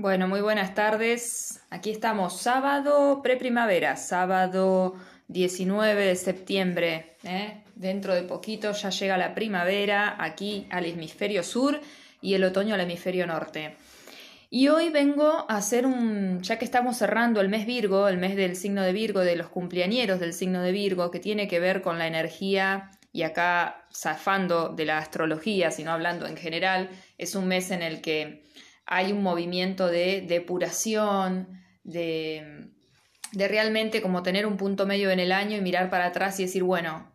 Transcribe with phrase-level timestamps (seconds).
[0.00, 1.60] Bueno, muy buenas tardes.
[1.70, 4.94] Aquí estamos sábado preprimavera, sábado
[5.26, 7.16] 19 de septiembre.
[7.24, 7.64] ¿eh?
[7.74, 11.80] Dentro de poquito ya llega la primavera aquí al hemisferio sur
[12.22, 13.74] y el otoño al hemisferio norte.
[14.50, 18.36] Y hoy vengo a hacer un, ya que estamos cerrando el mes Virgo, el mes
[18.36, 21.82] del signo de Virgo, de los cumpleañeros del signo de Virgo, que tiene que ver
[21.82, 27.48] con la energía, y acá zafando de la astrología, sino hablando en general, es un
[27.48, 28.44] mes en el que
[28.90, 32.70] hay un movimiento de depuración, de,
[33.32, 36.44] de realmente como tener un punto medio en el año y mirar para atrás y
[36.44, 37.12] decir, bueno,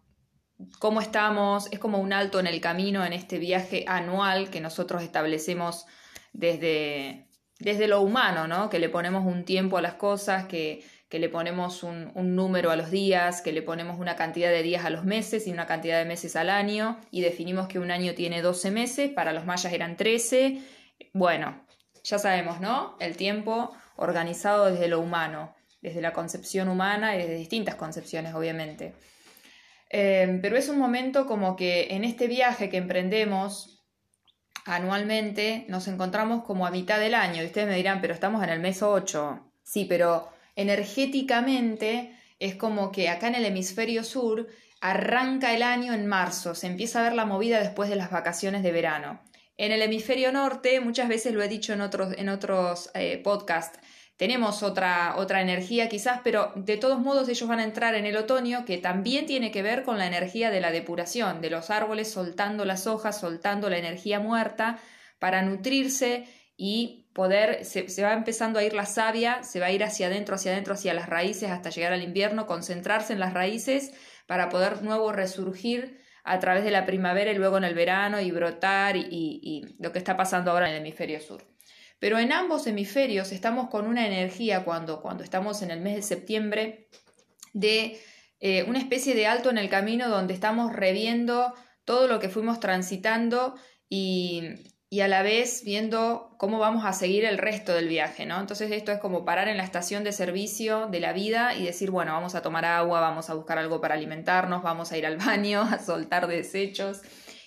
[0.77, 1.67] ¿cómo estamos?
[1.71, 5.87] Es como un alto en el camino en este viaje anual que nosotros establecemos
[6.31, 8.69] desde, desde lo humano, ¿no?
[8.69, 12.69] Que le ponemos un tiempo a las cosas, que, que le ponemos un, un, número
[12.69, 15.65] a los días, que le ponemos una cantidad de días a los meses y una
[15.65, 19.45] cantidad de meses al año, y definimos que un año tiene 12 meses, para los
[19.45, 20.61] mayas eran 13,
[21.13, 21.65] bueno,
[22.03, 22.95] ya sabemos, ¿no?
[22.99, 28.93] El tiempo organizado desde lo humano, desde la concepción humana y desde distintas concepciones, obviamente.
[29.89, 33.83] Eh, pero es un momento como que en este viaje que emprendemos
[34.65, 37.43] anualmente nos encontramos como a mitad del año.
[37.43, 39.51] Y ustedes me dirán, pero estamos en el mes 8.
[39.63, 44.47] Sí, pero energéticamente es como que acá en el hemisferio sur
[44.81, 48.63] arranca el año en marzo, se empieza a ver la movida después de las vacaciones
[48.63, 49.21] de verano.
[49.57, 53.79] En el hemisferio norte, muchas veces lo he dicho en otros, en otros eh, podcasts,
[54.17, 58.15] tenemos otra, otra energía quizás, pero de todos modos ellos van a entrar en el
[58.15, 62.11] otoño que también tiene que ver con la energía de la depuración, de los árboles
[62.11, 64.79] soltando las hojas, soltando la energía muerta
[65.19, 69.71] para nutrirse y poder, se, se, va empezando a ir la savia, se va a
[69.71, 73.33] ir hacia adentro, hacia adentro, hacia las raíces hasta llegar al invierno, concentrarse en las
[73.33, 73.93] raíces
[74.27, 78.31] para poder nuevo resurgir a través de la primavera y luego en el verano y
[78.31, 81.43] brotar y, lo que está pasando ahora en el hemisferio sur.
[81.99, 86.01] Pero en ambos hemisferios estamos con una energía cuando, cuando estamos en el mes de
[86.01, 86.87] septiembre
[87.53, 87.99] de
[88.39, 91.53] eh, una especie de alto en el camino donde estamos reviendo
[91.85, 93.55] todo lo que fuimos transitando
[93.89, 98.39] y, y a la vez viendo cómo vamos a seguir el resto del viaje, ¿no?
[98.39, 101.89] Entonces esto es como parar en la estación de servicio de la vida y decir,
[101.89, 105.17] bueno, vamos a tomar agua, vamos a buscar algo para alimentarnos, vamos a ir al
[105.25, 107.01] baño, a soltar desechos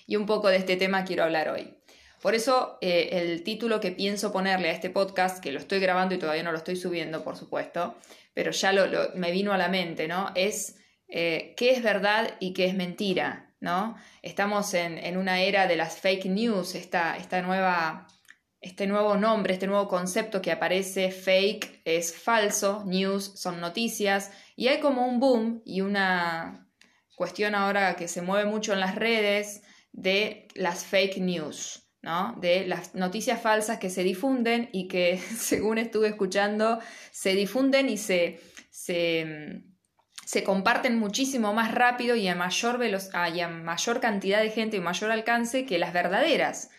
[0.08, 1.72] y un poco de este tema quiero hablar hoy.
[2.20, 6.16] Por eso eh, el título que pienso ponerle a este podcast, que lo estoy grabando
[6.16, 7.94] y todavía no lo estoy subiendo, por supuesto,
[8.34, 10.32] pero ya lo, me vino a la mente, ¿no?
[10.34, 13.45] Es eh, qué es verdad y qué es mentira.
[13.66, 13.96] ¿No?
[14.22, 18.06] Estamos en, una era de las fake news, esta, esta nueva,
[18.60, 24.68] este nuevo nombre, este nuevo concepto que aparece, fake es falso, news son noticias, y
[24.68, 26.68] hay como un boom y una
[27.16, 29.62] cuestión ahora que se mueve mucho en las redes
[29.92, 31.82] de las fake news.
[32.02, 32.36] ¿no?
[32.40, 36.78] de las noticias falsas que se difunden y que, según estuve escuchando,
[37.10, 38.38] se difunden y se,
[38.70, 39.64] se
[40.26, 42.80] se comparten muchísimo más rápido y a mayor,
[43.12, 46.70] a mayor cantidad de gente y mayor alcance que las verdaderas.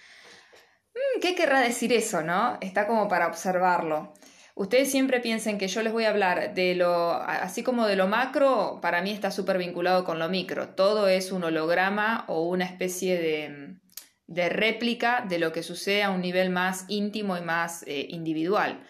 [0.93, 2.57] Mm, ¿Qué querrá decir eso, no?
[2.59, 4.13] Está como para observarlo.
[4.53, 8.09] Ustedes siempre piensen que yo les voy a hablar de lo, así como de lo
[8.09, 10.69] macro, para mí está súper vinculado con lo micro.
[10.69, 13.77] Todo es un holograma o una especie de,
[14.25, 18.83] de réplica de lo que sucede a un nivel más íntimo y más eh, individual.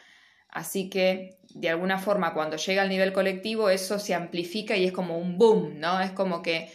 [0.50, 4.92] Así que, de alguna forma, cuando llega al nivel colectivo, eso se amplifica y es
[4.92, 6.00] como un boom, ¿no?
[6.00, 6.72] Es como que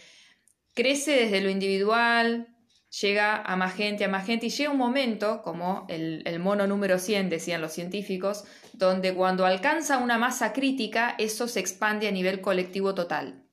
[0.73, 2.47] crece desde lo individual,
[3.01, 6.99] llega a más gente, a más gente, y llega un momento, como el, mono número
[6.99, 8.43] 100, decían los científicos,
[8.73, 13.45] donde cuando alcanza una masa crítica, eso se expande a nivel colectivo total.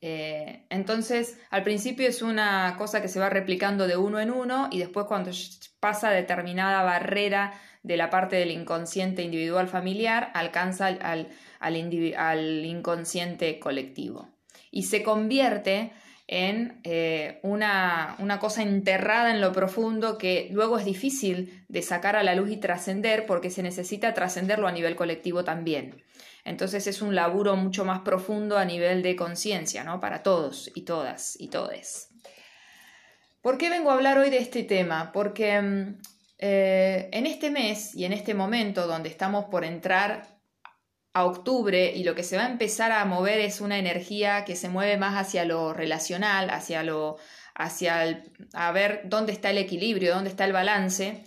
[0.00, 4.68] Eh, entonces, al principio es una cosa que se va replicando de uno en uno
[4.72, 5.30] y después cuando
[5.78, 11.28] pasa determinada barrera de la parte del inconsciente individual familiar alcanza al,
[11.60, 14.28] al, inconsciente colectivo
[14.70, 15.92] y se convierte
[16.28, 22.16] en eh, una, una, cosa enterrada en lo profundo que luego es difícil de sacar
[22.16, 26.02] a la luz y trascender porque se necesita trascenderlo a nivel colectivo también.
[26.44, 30.00] Entonces es un laburo mucho más profundo a nivel de conciencia, ¿no?
[30.00, 32.08] Para todos y todas y todes.
[33.42, 35.10] ¿Por qué vengo a hablar hoy de este tema?
[35.12, 36.00] Porque mm,
[36.42, 40.40] eh, en este mes y en este momento donde estamos por entrar
[41.14, 44.56] a octubre y lo que se va a empezar a mover es una energía que
[44.56, 47.16] se mueve más hacia lo relacional, hacia lo
[47.54, 48.22] hacia
[48.54, 51.24] a ver dónde está el equilibrio, dónde está el balance.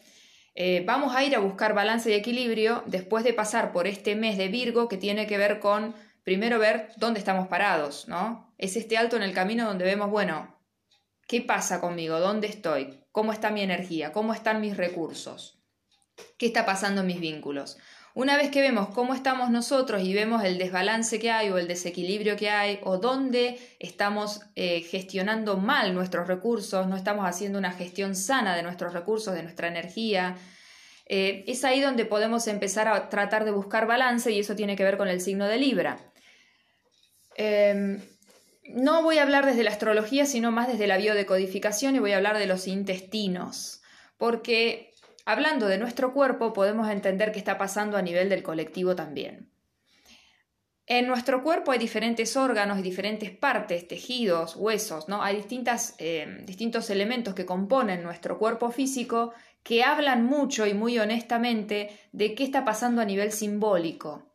[0.56, 4.38] Eh, vamos a ir a buscar balance y equilibrio después de pasar por este mes
[4.38, 8.54] de Virgo que tiene que ver con primero ver dónde estamos parados, ¿no?
[8.58, 10.56] Es este alto en el camino donde vemos, bueno,
[11.28, 12.20] ¿Qué pasa conmigo?
[12.20, 13.05] ¿Dónde estoy?
[13.16, 14.12] ¿Cómo está mi energía?
[14.12, 15.58] ¿Cómo están mis recursos?
[16.38, 17.78] ¿Qué está pasando en mis vínculos?
[18.14, 21.70] Una vez que vemos cómo estamos nosotros y vemos el desbalance que hay o el
[21.70, 27.72] desequilibrio que hay o dónde estamos eh, gestionando mal nuestros recursos, no estamos haciendo una
[27.72, 30.36] gestión sana de nuestros recursos, de nuestra energía,
[31.06, 34.84] eh, es ahí donde podemos empezar a tratar de buscar balance y eso tiene que
[34.84, 36.00] ver con el signo de Libra.
[37.38, 38.02] Em,
[38.68, 42.18] no voy a hablar desde la astrología, sino más desde la biodecodificación y voy a
[42.18, 43.82] hablar de los intestinos,
[44.18, 44.96] porque
[45.26, 49.50] Hablando de nuestro cuerpo, podemos entender qué está pasando a nivel del colectivo también.
[50.86, 55.24] En nuestro cuerpo hay diferentes órganos y diferentes partes, tejidos, huesos, ¿no?
[55.24, 59.34] Hay distintas, eh, distintos elementos que componen nuestro cuerpo físico
[59.64, 64.32] que hablan mucho y muy honestamente de qué está pasando a nivel simbólico.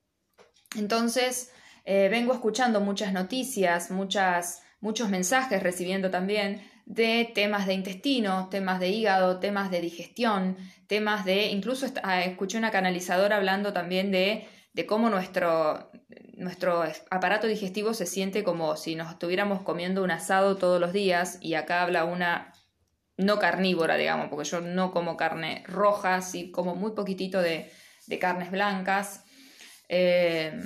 [0.77, 1.53] Entonces,
[1.85, 8.81] eh, vengo escuchando muchas noticias, muchas, muchos mensajes recibiendo también de temas de intestino, temas
[8.81, 10.57] de hígado, temas de digestión,
[10.87, 15.91] temas de, incluso ah, escuché una canalizadora hablando también de, de cómo nuestro,
[16.35, 21.39] nuestro aparato digestivo se siente como si nos estuviéramos comiendo un asado todos los días
[21.41, 22.53] y acá habla una
[23.17, 27.71] no carnívora, digamos, porque yo no como carne roja, sí como muy poquitito de,
[28.07, 29.25] de carnes blancas.
[29.89, 30.61] Eh,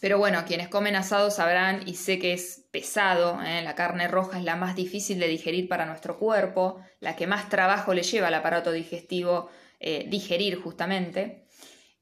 [0.00, 3.62] pero bueno, quienes comen asado sabrán y sé que es pesado, ¿eh?
[3.62, 7.50] la carne roja es la más difícil de digerir para nuestro cuerpo, la que más
[7.50, 11.44] trabajo le lleva al aparato digestivo eh, digerir justamente.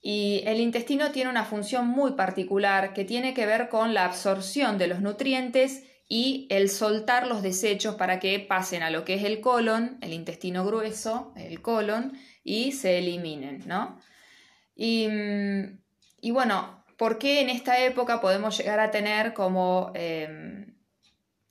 [0.00, 4.78] Y el intestino tiene una función muy particular que tiene que ver con la absorción
[4.78, 9.24] de los nutrientes y el soltar los desechos para que pasen a lo que es
[9.24, 12.12] el colon, el intestino grueso, el colon,
[12.44, 14.00] y se eliminen, ¿no?
[14.74, 15.80] Y, mm,
[16.20, 20.74] y bueno, ¿por qué en esta época podemos llegar a tener como em,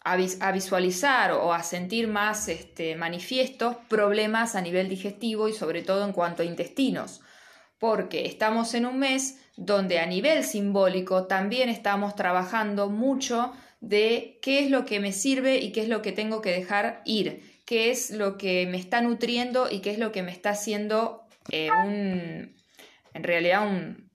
[0.03, 6.05] a, visualizar o a sentir más este, manifiestos problemas a nivel digestivo y sobre todo
[6.05, 7.21] en cuanto a intestinos?
[7.79, 14.59] Porque estamos en un mes donde a nivel simbólico también estamos trabajando mucho de qué
[14.65, 17.89] es lo que me sirve y qué es lo que tengo que dejar ir, qué
[17.89, 21.69] es lo que me está nutriendo y qué es lo que me está haciendo eh,
[21.85, 22.55] un,
[23.13, 24.06] en realidad un,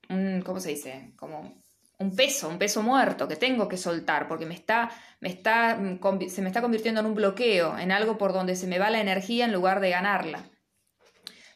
[0.44, 1.12] ¿cómo se dice?
[1.16, 1.62] Como
[1.98, 5.78] un peso, un peso muerto que tengo que soltar porque me está, me está,
[6.28, 9.00] se me está convirtiendo en un bloqueo, en algo por donde se me va la
[9.00, 10.44] energía en lugar de ganarla.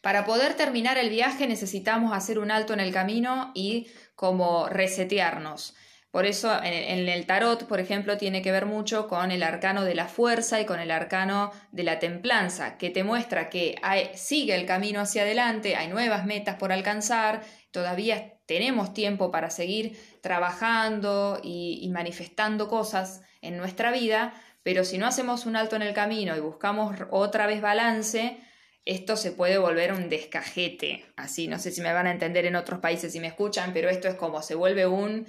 [0.03, 5.75] Para poder terminar el viaje necesitamos hacer un alto en el camino y como resetearnos.
[6.13, 9.95] Por eso en el tarot, por ejemplo, tiene que ver mucho con el arcano de
[9.95, 13.75] la fuerza y con el arcano de la templanza, que te muestra que
[14.15, 19.99] sigue el camino hacia adelante, hay nuevas metas por alcanzar, todavía tenemos tiempo para seguir
[20.21, 25.95] trabajando y, manifestando cosas en nuestra vida, pero si no hacemos un alto en el
[25.95, 28.39] camino y buscamos otra vez balance,
[28.85, 31.05] esto se puede volver un descajete.
[31.17, 33.89] Así, no sé si me van a entender en otros países si me escuchan, pero
[33.89, 35.27] esto es como se vuelve un,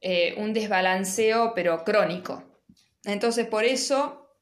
[0.00, 2.42] eh, un desbalanceo, pero crónico.
[3.04, 4.36] Entonces, por eso,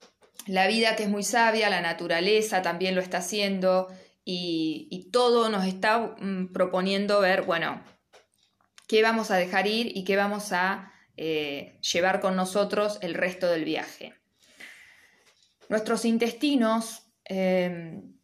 [0.47, 3.89] la vida que es muy sabia, la naturaleza también lo está haciendo,
[4.33, 7.83] y, todo nos está mm, proponiendo ver, bueno,
[8.87, 13.49] qué vamos a dejar ir y qué vamos a eh, llevar con nosotros el resto
[13.49, 14.15] del viaje.
[15.69, 18.15] Nuestros intestinos, em,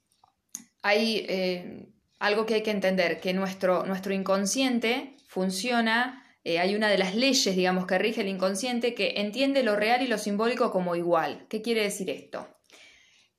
[0.83, 1.89] hay eh,
[2.21, 7.17] algo que hay que entender, que nuestro, nuestro inconsciente funciona, eh, hay una de las
[7.17, 11.47] leyes, digamos, que rige el inconsciente, que entiende lo real y lo simbólico como igual.
[11.49, 12.49] ¿Qué quiere decir esto?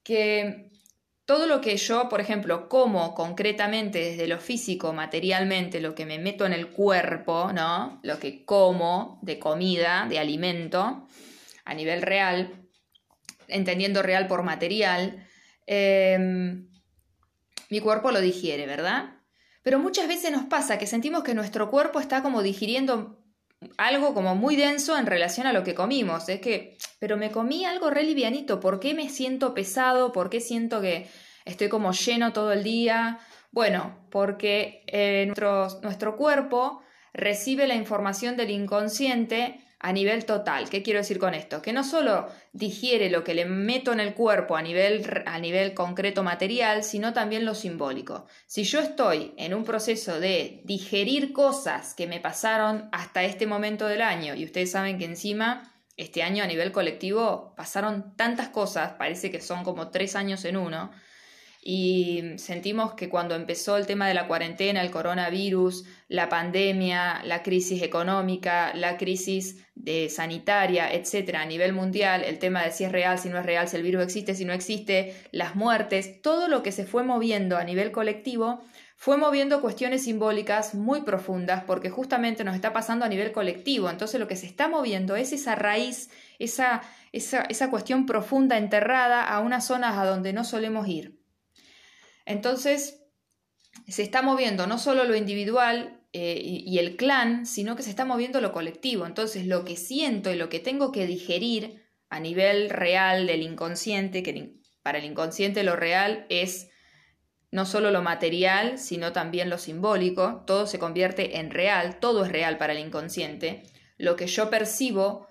[0.04, 0.68] Que
[1.28, 6.20] todo lo que yo, por ejemplo, como concretamente desde lo físico, materialmente, lo que me
[6.20, 8.00] meto en el cuerpo, ¿no?
[8.02, 11.06] Lo que como de comida, de alimento,
[11.66, 12.70] a nivel real,
[13.50, 15.28] entendiendo real por material,
[15.66, 16.70] em,
[17.70, 19.18] mi cuerpo lo digiere, ¿verdad?
[19.64, 23.17] Pero muchas veces nos pasa que sentimos que nuestro cuerpo está como digiriendo
[23.78, 26.30] algo como muy denso en relación a lo que comimos.
[26.30, 30.12] Es que, pero me comí algo re livianito, ¿por qué me siento pesado?
[30.12, 31.08] ¿Por qué siento que
[31.46, 33.20] estoy como lleno todo el día?
[33.52, 36.82] Bueno, porque eh, nuestro, nuestro cuerpo
[37.14, 40.70] recibe la información del inconsciente a nivel total.
[40.70, 41.62] ¿Qué quiero decir con esto?
[41.62, 45.74] Que no solo digiere lo que le meto en el cuerpo a nivel, a nivel
[45.74, 48.26] concreto material, sino también lo simbólico.
[48.48, 53.88] Si yo estoy en un proceso de digerir cosas que me pasaron hasta este momento
[53.88, 58.94] del año, y ustedes saben que encima este año a nivel colectivo pasaron tantas cosas,
[58.94, 60.92] parece que son como tres años en uno,
[61.62, 67.44] y sentimos que cuando empezó el tema de la cuarentena, el coronavirus, la pandemia, la
[67.44, 72.92] crisis económica, la crisis de sanitaria, etcétera, a nivel mundial, el tema de si es
[72.92, 76.48] real, si no es real, si el virus existe, si no existe, las muertes, todo
[76.48, 78.62] lo que se fue moviendo a nivel colectivo
[78.96, 83.90] fue moviendo cuestiones simbólicas muy profundas porque justamente nos está pasando a nivel colectivo.
[83.90, 86.10] Entonces lo que se está moviendo es esa raíz,
[86.40, 91.17] esa, esa, esa cuestión profunda enterrada a unas zonas a donde no solemos ir.
[92.28, 93.06] Entonces,
[93.88, 98.04] se está moviendo no solo lo individual eh, y, el clan, sino que se está
[98.04, 99.06] moviendo lo colectivo.
[99.06, 104.24] Entonces, lo que siento y lo que tengo que digerir a nivel real del inconsciente,
[104.24, 106.70] que para el inconsciente lo real es
[107.50, 112.32] no solo lo material, sino también lo simbólico, todo se convierte en real, todo es
[112.32, 113.64] real para el inconsciente.
[113.98, 115.28] Lo que yo percibo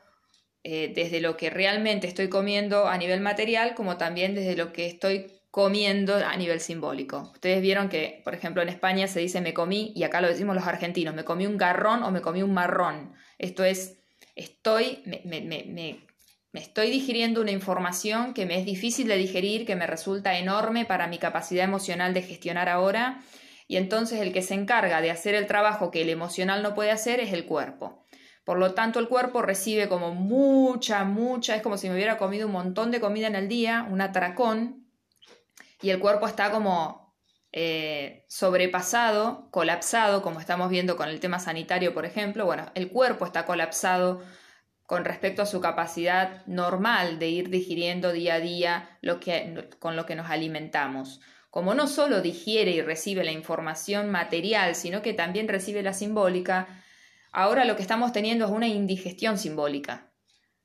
[0.65, 4.87] eh, desde lo que realmente estoy comiendo a nivel material, como también desde lo que
[4.87, 7.31] estoy comiendo a nivel simbólico.
[7.33, 10.55] Ustedes vieron que, por ejemplo, en España se dice me comí, y acá lo decimos
[10.55, 13.15] los argentinos, me comí un garrón o me comí un marrón.
[13.39, 13.97] Esto es,
[14.35, 16.05] estoy, me, me, me,
[16.53, 20.85] me estoy digiriendo una información que me es difícil de digerir, que me resulta enorme
[20.85, 23.23] para mi capacidad emocional de gestionar ahora,
[23.67, 26.91] y entonces el que se encarga de hacer el trabajo que el emocional no puede
[26.91, 28.05] hacer es el cuerpo.
[28.45, 32.47] Por lo tanto, el cuerpo recibe como mucha, mucha, es como si me hubiera comido
[32.47, 34.86] un montón de comida en el día, un atracón,
[35.81, 37.15] y el cuerpo está como
[37.53, 42.45] eh, sobrepasado, colapsado, como estamos viendo con el tema sanitario, por ejemplo.
[42.45, 44.23] Bueno, el cuerpo está colapsado
[44.87, 49.97] con respecto a su capacidad normal de ir digiriendo día a día lo que, con
[49.97, 51.21] lo que nos alimentamos.
[51.51, 56.69] Como no solo digiere y recibe la información material, sino que también recibe la simbólica,
[57.33, 60.06] ahora lo que estamos teniendo es una indigestión simbólica.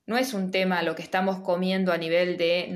[0.06, 2.68] No es un tema lo que estamos comiendo a nivel de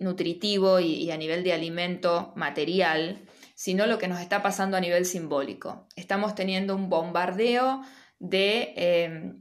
[0.00, 3.22] nutritivo y, a nivel de alimento material,
[3.54, 5.86] sino lo que nos está pasando a nivel simbólico.
[5.94, 7.82] Estamos teniendo un bombardeo
[8.18, 9.38] de, em,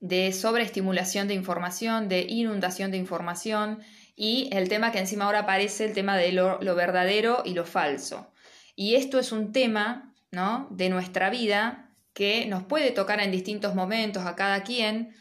[0.00, 3.80] de sobreestimulación de información, de inundación de información
[4.14, 7.64] y el tema que encima ahora aparece, el tema de lo, lo verdadero y lo
[7.64, 8.32] falso.
[8.76, 10.68] Y esto es un tema ¿no?
[10.70, 15.14] de nuestra vida que nos puede tocar en distintos momentos a cada quien,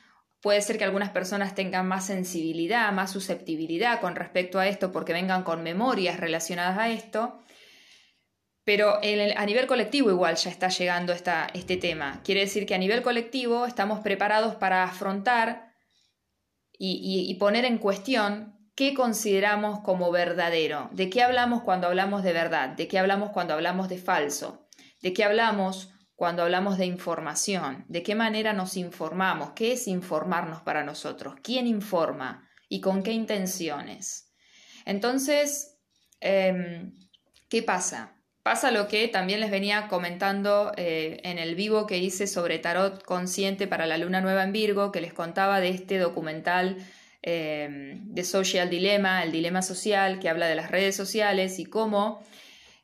[0.44, 5.14] Puede ser que algunas personas tengan más sensibilidad, más susceptibilidad con respecto a esto porque
[5.14, 7.40] vengan con memorias relacionadas a esto,
[8.66, 12.20] pero a nivel colectivo igual ya está llegando esta, este tema.
[12.26, 15.72] Quiere decir que a nivel colectivo estamos preparados para afrontar
[16.78, 22.34] y, y poner en cuestión qué consideramos como verdadero, de qué hablamos cuando hablamos de
[22.34, 24.68] verdad, de qué hablamos cuando hablamos de falso,
[25.02, 30.62] de qué hablamos cuando hablamos de información, de qué manera nos informamos, qué es informarnos
[30.62, 34.32] para nosotros, quién informa y con qué intenciones.
[34.86, 35.78] Entonces,
[36.20, 36.94] em,
[37.50, 38.16] ¿qué pasa?
[38.44, 43.02] Pasa lo que también les venía comentando eh, en el vivo que hice sobre tarot
[43.04, 46.78] consciente para la luna nueva en Virgo, que les contaba de este documental
[47.22, 52.22] em, de Social Dilemma, el dilema social, que habla de las redes sociales y cómo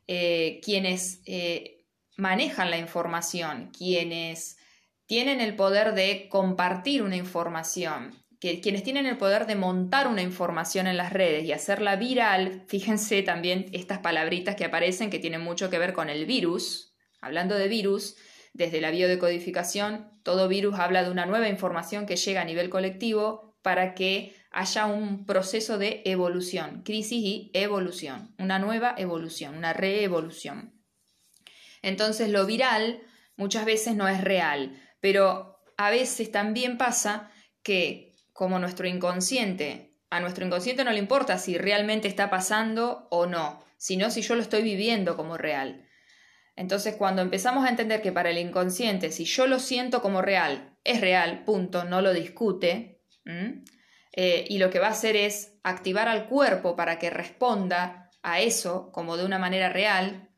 [0.08, 1.79] eh, quienes eh,
[2.20, 4.58] manejan la información, quienes
[5.06, 10.22] tienen el poder de compartir una información, que, quienes tienen el poder de montar una
[10.22, 15.40] información en las redes y hacerla viral, fíjense también estas palabritas que aparecen que tienen
[15.40, 16.94] mucho que ver con el virus.
[17.20, 18.16] Hablando de virus,
[18.52, 23.56] desde la biodecodificación, todo virus habla de una nueva información que llega a nivel colectivo
[23.62, 30.79] para que haya un proceso de evolución, crisis y evolución, una nueva evolución, una reevolución.
[31.82, 33.02] Entonces lo viral
[33.36, 37.30] muchas veces no es real, pero a veces también pasa
[37.62, 43.26] que como nuestro inconsciente, a nuestro inconsciente no le importa si realmente está pasando o
[43.26, 45.86] no, sino si yo lo estoy viviendo como real.
[46.56, 50.76] Entonces cuando empezamos a entender que para el inconsciente, si yo lo siento como real,
[50.84, 53.02] es real, punto, no lo discute,
[54.12, 58.40] eh, y lo que va a hacer es activar al cuerpo para que responda a
[58.40, 60.29] eso como de una manera real,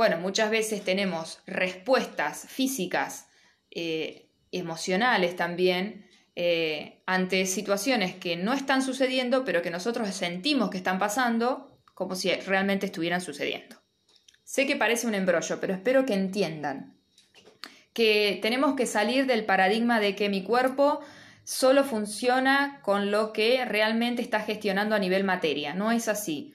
[0.00, 3.28] bueno, muchas veces tenemos respuestas físicas,
[3.70, 10.78] eh, emocionales también, eh, ante situaciones que no están sucediendo, pero que nosotros sentimos que
[10.78, 13.76] están pasando como si realmente estuvieran sucediendo.
[14.42, 16.96] Sé que parece un embrollo, pero espero que entiendan
[17.92, 21.00] que tenemos que salir del paradigma de que mi cuerpo
[21.44, 25.74] solo funciona con lo que realmente está gestionando a nivel materia.
[25.74, 26.54] No es así.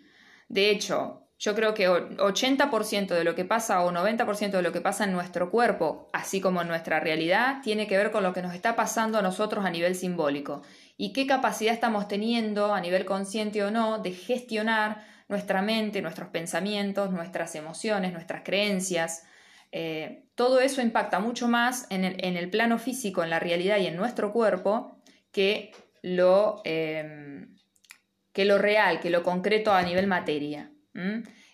[0.50, 4.82] De hecho, yo creo que 80% de lo que pasa o 90% de lo que
[4.82, 8.42] pasa en nuestro cuerpo, así como en nuestra realidad, tiene que ver con lo que
[8.42, 10.64] nos está pasando a nosotros a nivel simbólico.
[10.98, 16.30] Y qué capacidad estamos teniendo a nivel consciente o no de gestionar nuestra mente, nuestros
[16.30, 19.28] pensamientos, nuestras emociones, nuestras creencias.
[19.72, 23.98] Eh, todo eso impacta mucho más en el, plano físico, en la realidad y en
[23.98, 24.98] nuestro cuerpo
[25.32, 27.56] que lo, em,
[28.34, 30.72] que lo real, que lo concreto a nivel materia.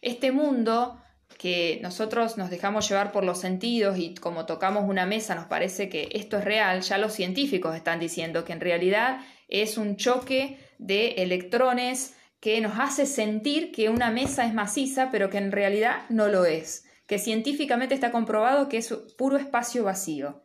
[0.01, 1.01] Este mundo
[1.38, 5.89] que nosotros nos dejamos llevar por los sentidos y como tocamos una mesa nos parece
[5.89, 10.60] que esto es real, ya los científicos están diciendo que en realidad es un choque
[10.77, 16.03] de electrones que nos hace sentir que una mesa es maciza, pero que en realidad
[16.10, 20.43] no lo es, que científicamente está comprobado que es puro espacio vacío.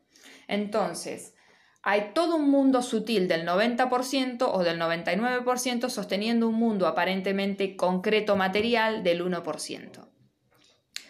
[0.49, 1.35] Entonces,
[1.89, 8.35] hay todo un mundo sutil del 90% o del 99% sosteniendo un mundo aparentemente concreto
[8.35, 10.09] material del 1%.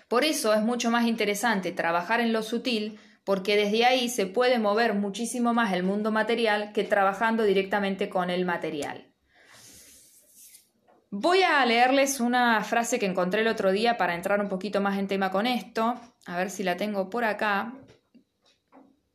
[0.06, 4.58] Por eso es mucho más interesante trabajar en lo sutil porque desde ahí se puede
[4.58, 9.14] mover muchísimo más el mundo material que trabajando directamente con el material.
[11.10, 14.98] Voy a leerles una frase que encontré el otro día para entrar un poquito más
[14.98, 15.94] en tema con esto.
[16.26, 17.72] A ver si la tengo por acá.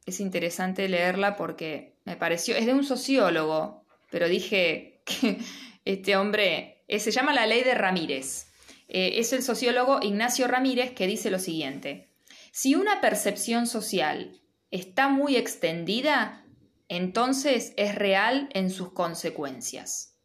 [0.05, 5.37] Es interesante leerla porque me pareció, es de un sociólogo, pero dije que
[5.85, 8.47] este hombre, eh, se llama la ley de Ramírez.
[8.87, 12.09] Eh, es el sociólogo Ignacio Ramírez que dice lo siguiente.
[12.51, 14.41] Si una percepción social
[14.71, 16.45] está muy extendida,
[16.89, 20.17] entonces es real en sus consecuencias.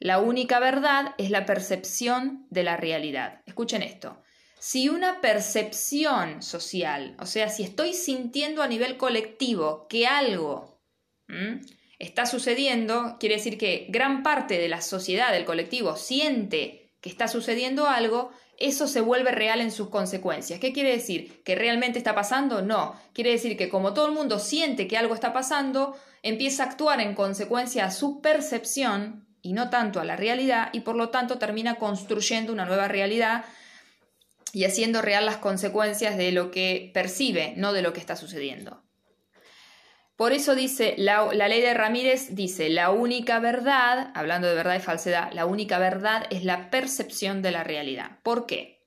[0.00, 3.42] La única verdad es la percepción de la realidad.
[3.46, 4.22] Escuchen esto.
[4.60, 10.80] Si una percepción social, o sea, si estoy sintiendo a nivel colectivo que algo
[11.98, 17.28] está sucediendo, quiere decir que gran parte de la sociedad, del colectivo, siente que está
[17.28, 20.58] sucediendo algo, eso se vuelve real en sus consecuencias.
[20.58, 21.42] ¿Qué quiere decir?
[21.44, 22.60] ¿Que realmente está pasando?
[22.60, 23.00] No.
[23.12, 27.00] Quiere decir que como todo el mundo siente que algo está pasando, empieza a actuar
[27.00, 31.38] en consecuencia a su percepción y no tanto a la realidad y por lo tanto
[31.38, 33.44] termina construyendo una nueva realidad
[34.52, 38.82] y haciendo real las consecuencias de lo que percibe, no de lo que está sucediendo.
[40.18, 44.80] Por eso dice, la, ley de Ramírez dice, la única verdad, hablando de verdad y
[44.80, 48.18] falsedad, la única verdad es la percepción de la realidad.
[48.24, 48.84] ¿Por qué?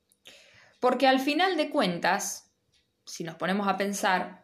[0.81, 2.51] Porque al final de cuentas,
[3.05, 4.43] si nos ponemos a pensar,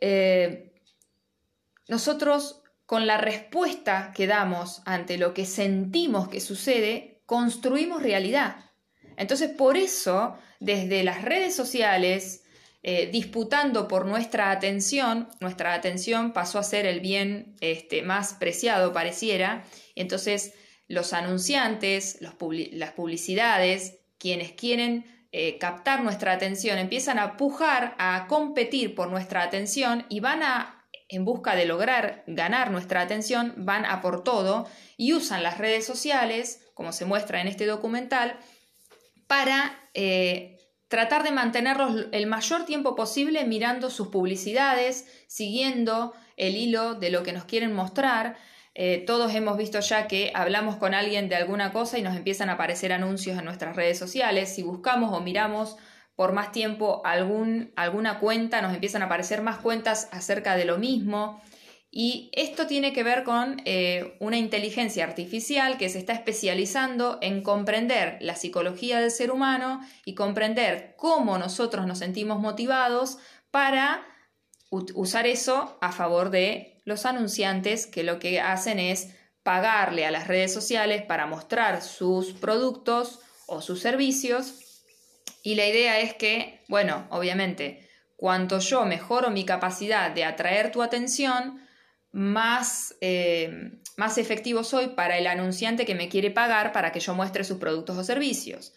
[0.00, 0.72] eh,
[1.88, 8.63] nosotros con la respuesta que damos ante lo que sentimos que sucede, construimos realidad.
[9.16, 12.44] Entonces, por eso, desde las redes sociales,
[12.82, 18.92] eh, disputando por nuestra atención, nuestra atención pasó a ser el bien este, más preciado,
[18.92, 20.52] pareciera, entonces
[20.86, 28.94] los anunciantes, las publicidades, quienes quieren eh, captar nuestra atención, empiezan a pujar, a competir
[28.94, 34.00] por nuestra atención y van a, en busca de lograr ganar nuestra atención, van a
[34.00, 38.38] por todo y usan las redes sociales, como se muestra en este documental,
[39.26, 40.58] para eh,
[40.88, 47.22] tratar de mantenerlos el mayor tiempo posible mirando sus publicidades, siguiendo el hilo de lo
[47.22, 48.36] que nos quieren mostrar.
[48.74, 52.50] Eh, todos hemos visto ya que hablamos con alguien de alguna cosa y nos empiezan
[52.50, 54.54] a aparecer anuncios en nuestras redes sociales.
[54.54, 55.76] Si buscamos o miramos
[56.16, 60.78] por más tiempo algún, alguna cuenta, nos empiezan a aparecer más cuentas acerca de lo
[60.78, 61.40] mismo.
[61.96, 67.40] Y esto tiene que ver con eh, una inteligencia artificial que se está especializando en
[67.40, 73.18] comprender la psicología del ser humano y comprender cómo nosotros nos sentimos motivados
[73.52, 74.04] para
[74.70, 80.26] usar eso a favor de los anunciantes que lo que hacen es pagarle a las
[80.26, 84.82] redes sociales para mostrar sus productos o sus servicios.
[85.44, 90.82] Y la idea es que, bueno, obviamente, cuanto yo mejoro mi capacidad de atraer tu
[90.82, 91.63] atención,
[92.14, 97.12] más, eh, más efectivo soy para el anunciante que me quiere pagar para que yo
[97.14, 98.72] muestre sus productos o servicios.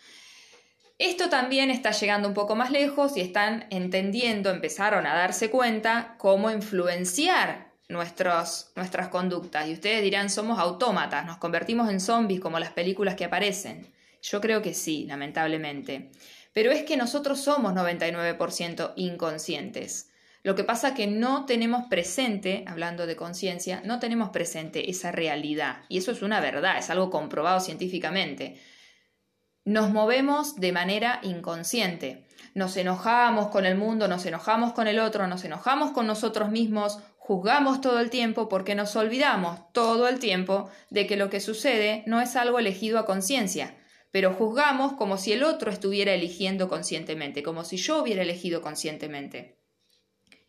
[0.97, 6.15] Esto también está llegando un poco más lejos y están entendiendo, empezaron a darse cuenta
[6.17, 8.71] cómo influenciar nuestras
[9.12, 9.67] conductas.
[9.67, 13.86] Y ustedes dirán, somos autómatas, nos convertimos en zombies como las películas que aparecen.
[14.23, 16.10] Yo creo que sí, lamentablemente.
[16.54, 20.06] Pero es que nosotros somos 99% inconscientes.
[20.47, 25.81] Lo que pasa que no tenemos presente, hablando de conciencia, no tenemos presente esa realidad.
[25.89, 28.57] Y eso es una verdad, es algo comprobado científicamente.
[29.65, 32.29] Nos movemos de manera inconsciente.
[32.55, 36.97] Nos enojamos con el mundo, nos enojamos con el otro, nos enojamos con nosotros mismos,
[37.17, 42.03] juzgamos todo el tiempo porque nos olvidamos todo el tiempo de que lo que sucede
[42.05, 43.75] no es algo elegido a conciencia,
[44.12, 49.56] pero juzgamos como si el otro estuviera eligiendo conscientemente, como si yo hubiera elegido conscientemente.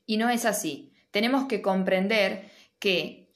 [0.08, 0.90] Y no es así.
[1.10, 3.30] Tenemos que comprender que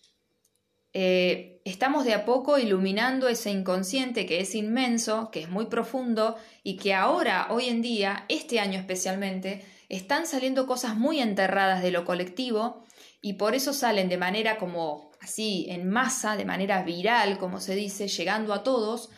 [0.95, 6.35] eh, estamos de a poco iluminando ese inconsciente que es inmenso, que es muy profundo
[6.63, 11.91] y que ahora, hoy en día, este año especialmente, están saliendo cosas muy enterradas de
[11.91, 12.87] lo colectivo
[13.21, 17.75] y por eso salen de manera como así, en masa, de manera viral, como se
[17.75, 19.11] dice, llegando a todos,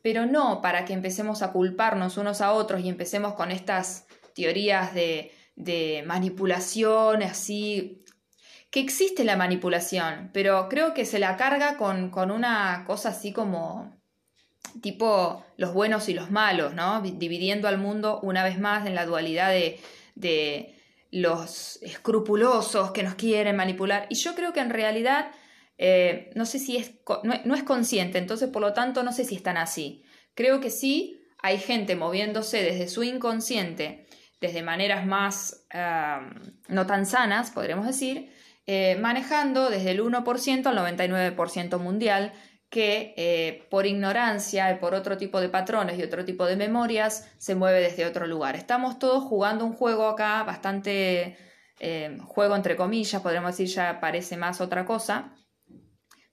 [0.00, 4.94] pero no para que empecemos a culparnos unos a otros y empecemos con estas teorías
[4.94, 8.04] de, de manipulación, así,
[8.70, 13.32] que existe la manipulación, pero creo que se la carga con, con una cosa así
[13.32, 14.00] como
[14.80, 17.02] tipo los buenos y los malos, ¿no?
[17.02, 19.78] Dividiendo al mundo una vez más en la dualidad de,
[20.14, 20.74] de
[21.10, 24.06] los escrupulosos que nos quieren manipular.
[24.08, 25.32] Y yo creo que en realidad
[25.84, 26.92] eh, no sé si es,
[27.24, 30.04] no, es consciente, entonces por lo tanto no sé si están así.
[30.34, 34.06] Creo que sí hay gente moviéndose desde su inconsciente,
[34.42, 35.66] desde maneras más
[36.68, 38.30] no tan sanas, podremos decir,
[38.66, 42.32] eh, manejando desde el 1% al 99% mundial,
[42.68, 47.30] que eh, por ignorancia y por otro tipo de patrones y otro tipo de memorias
[47.38, 48.56] se mueve desde otro lugar.
[48.56, 51.38] Estamos todos jugando un juego acá, bastante
[52.26, 55.34] juego entre comillas, podríamos decir ya parece más otra cosa,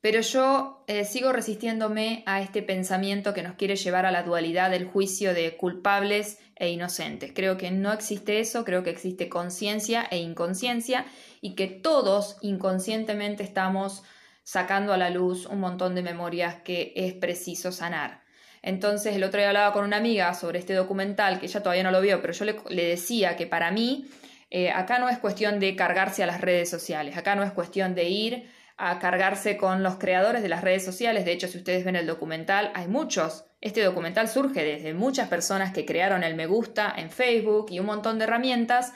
[0.01, 4.71] pero yo eh, sigo resistiéndome a este pensamiento que nos quiere llevar a la dualidad
[4.71, 7.31] del juicio de culpables e inocentes.
[7.33, 11.05] Creo que no existe eso, creo que existe conciencia e inconsciencia
[11.41, 14.03] y que todos inconscientemente estamos
[14.43, 18.23] sacando a la luz un montón de memorias que es preciso sanar.
[18.61, 21.91] Entonces el otro día hablaba con una amiga sobre este documental que ella todavía no
[21.91, 24.09] lo vio, pero yo le, decía que para mí
[24.49, 27.95] eh, acá no es cuestión de cargarse a las redes sociales, acá no es cuestión
[27.95, 31.25] de ir a cargarse con los creadores de las redes sociales.
[31.25, 33.43] De hecho, si ustedes ven el documental, hay muchos.
[33.59, 37.87] Este documental surge desde muchas personas que crearon el me gusta en Facebook y un
[37.87, 38.93] montón de herramientas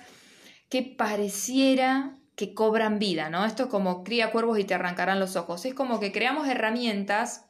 [0.69, 3.45] que pareciera que cobran vida, ¿no?
[3.45, 5.65] Esto es como cría cuervos y te arrancarán los ojos.
[5.65, 7.49] Es como que creamos herramientas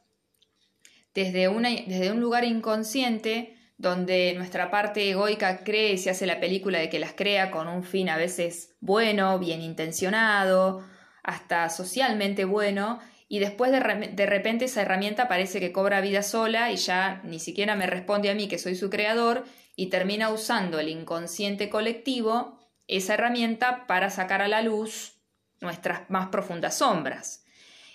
[1.14, 6.40] desde, una, desde un lugar inconsciente donde nuestra parte egoica cree y se hace la
[6.40, 10.84] película de que las crea con un fin a veces bueno, bien intencionado,
[11.24, 16.76] hasta socialmente bueno y después de, repente esa herramienta parece que cobra vida sola y
[16.76, 20.88] ya ni siquiera me responde a mí que soy su creador y termina usando el
[20.88, 25.14] inconsciente colectivo esa herramienta para sacar a la luz
[25.60, 27.46] nuestras más profundas sombras.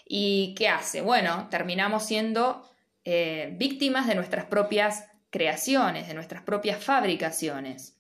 [0.04, 1.02] ¿Y qué hace?
[1.02, 2.68] Bueno, terminamos siendo
[3.06, 7.99] eh, víctimas de nuestras propias creaciones, de nuestras propias fabricaciones.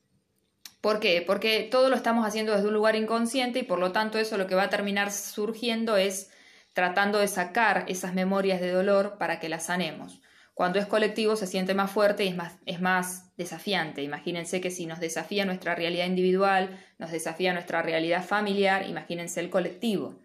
[0.81, 1.21] ¿Por qué?
[1.25, 4.47] Porque todo lo estamos haciendo desde un lugar inconsciente y por lo tanto eso lo
[4.47, 6.31] que va a terminar surgiendo es
[6.73, 10.21] tratando de sacar esas memorias de dolor para que las sanemos.
[10.53, 14.03] Cuando es colectivo se siente más fuerte y es más, es más desafiante.
[14.03, 19.49] Imagínense que si nos desafía nuestra realidad individual, nos desafía nuestra realidad familiar, imagínense el
[19.49, 20.19] colectivo.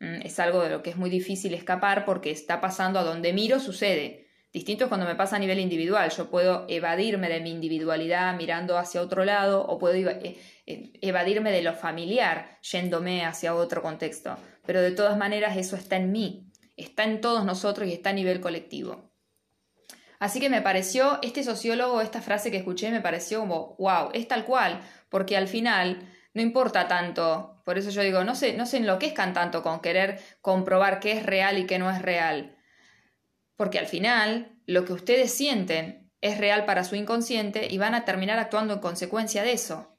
[0.00, 3.32] Mm, es algo de lo que es muy difícil escapar porque está pasando a donde
[3.32, 4.27] miro sucede.
[4.52, 6.10] Distinto es cuando me pasa a nivel individual.
[6.10, 11.52] Yo puedo evadirme de mi individualidad mirando hacia otro lado o puedo eh, eh, evadirme
[11.52, 14.36] de lo familiar yéndome hacia otro contexto.
[14.64, 18.14] Pero de todas maneras eso está en mí, está en todos nosotros y está a
[18.14, 19.12] nivel colectivo.
[20.18, 24.26] Así que me pareció, este sociólogo, esta frase que escuché me pareció como, wow, es
[24.26, 24.80] tal cual,
[25.10, 29.32] porque al final no importa tanto, por eso yo digo, no se, no se enloquezcan
[29.32, 32.57] tanto con querer comprobar qué es real y qué no es real
[33.58, 38.04] porque al final lo que ustedes sienten es real para su inconsciente y van a
[38.04, 39.98] terminar actuando en consecuencia de eso.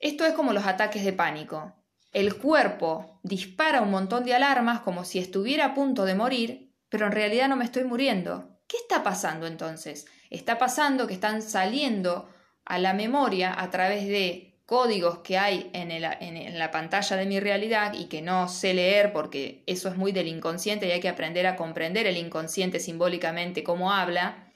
[0.00, 1.72] Esto es como los ataques de pánico.
[2.10, 7.06] El cuerpo dispara un montón de alarmas como si estuviera a punto de morir, pero
[7.06, 8.58] en realidad no me estoy muriendo.
[8.66, 10.06] ¿Qué está pasando entonces?
[10.28, 12.28] Está pasando que están saliendo
[12.64, 17.38] a la memoria a través de códigos que hay en, en, la pantalla de mi
[17.38, 21.08] realidad y que no sé leer porque eso es muy del inconsciente y hay que
[21.08, 24.52] aprender a comprender el inconsciente simbólicamente cómo habla.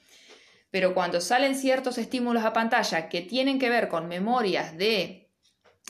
[0.71, 5.29] Pero cuando salen ciertos estímulos a pantalla que tienen que ver con memorias de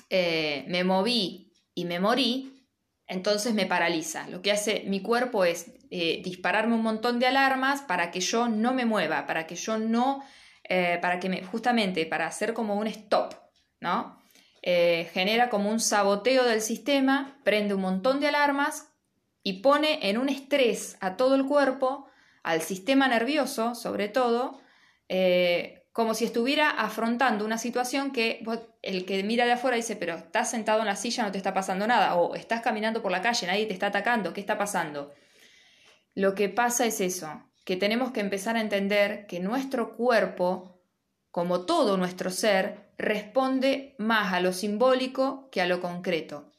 [0.09, 2.65] eh, me moví y me morí,
[3.07, 4.27] entonces me paraliza.
[4.27, 8.49] Lo que hace mi cuerpo es eh, dispararme un montón de alarmas para que yo
[8.49, 10.23] no me mueva, para que yo no,
[10.63, 13.33] eh, para que me, justamente para hacer como un stop
[13.79, 14.19] ¿no?
[14.61, 18.91] Eh, genera como un saboteo del sistema, prende un montón de alarmas
[19.41, 22.07] y pone en un estrés a todo el cuerpo,
[22.43, 24.59] al sistema nervioso sobre todo,
[25.07, 28.43] eh, como si estuviera afrontando una situación que
[28.81, 31.53] el que mira de afuera dice, pero estás sentado en la silla, no te está
[31.53, 35.13] pasando nada, o estás caminando por la calle, nadie te está atacando, ¿qué está pasando?
[36.15, 40.81] Lo que pasa es eso, que tenemos que empezar a entender que nuestro cuerpo,
[41.31, 46.51] como todo nuestro ser, responde más a lo simbólico que a lo concreto.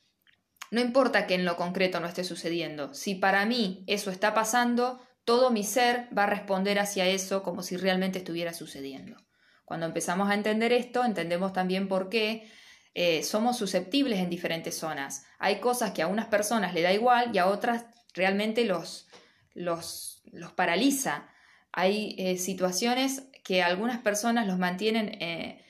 [0.70, 2.94] No importa que en lo concreto no esté sucediendo.
[2.94, 7.62] Si para mí eso está pasando, todo mi ser va a responder hacia eso como
[7.62, 9.16] si realmente estuviera sucediendo.
[9.64, 12.50] Cuando empezamos a entender esto, entendemos también por qué
[12.94, 15.24] eh, somos susceptibles en diferentes zonas.
[15.38, 19.09] Hay cosas que a unas personas le da igual y a otras realmente los,
[19.53, 21.29] los, los paraliza.
[21.70, 25.64] Hay eh, situaciones que a algunas personas los mantienen eh,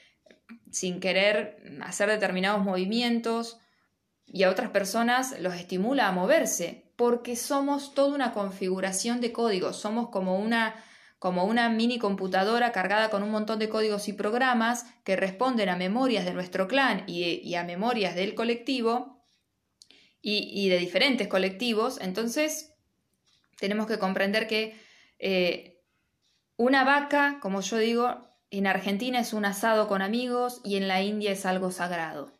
[0.70, 3.58] sin querer hacer determinados movimientos
[4.26, 9.76] y a otras personas los estimula a moverse, porque somos toda una configuración de códigos,
[9.76, 10.84] somos como una
[11.20, 15.76] como una mini computadora cargada con un montón de códigos y programas que responden a
[15.76, 19.22] memorias de nuestro clan y, a memorias del colectivo
[20.22, 22.00] y, de diferentes colectivos.
[22.00, 22.72] Entonces,
[23.58, 24.80] tenemos que comprender que
[25.18, 25.82] eh,
[26.56, 31.02] una vaca, como yo digo, en Argentina es un asado con amigos y en la
[31.02, 32.32] India es algo sagrado.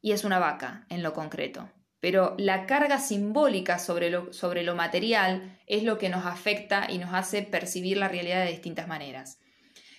[0.00, 1.70] Y es una vaca, en lo concreto
[2.02, 6.98] pero la carga simbólica sobre lo, sobre lo material es lo que nos afecta y
[6.98, 9.38] nos hace percibir la realidad de distintas maneras.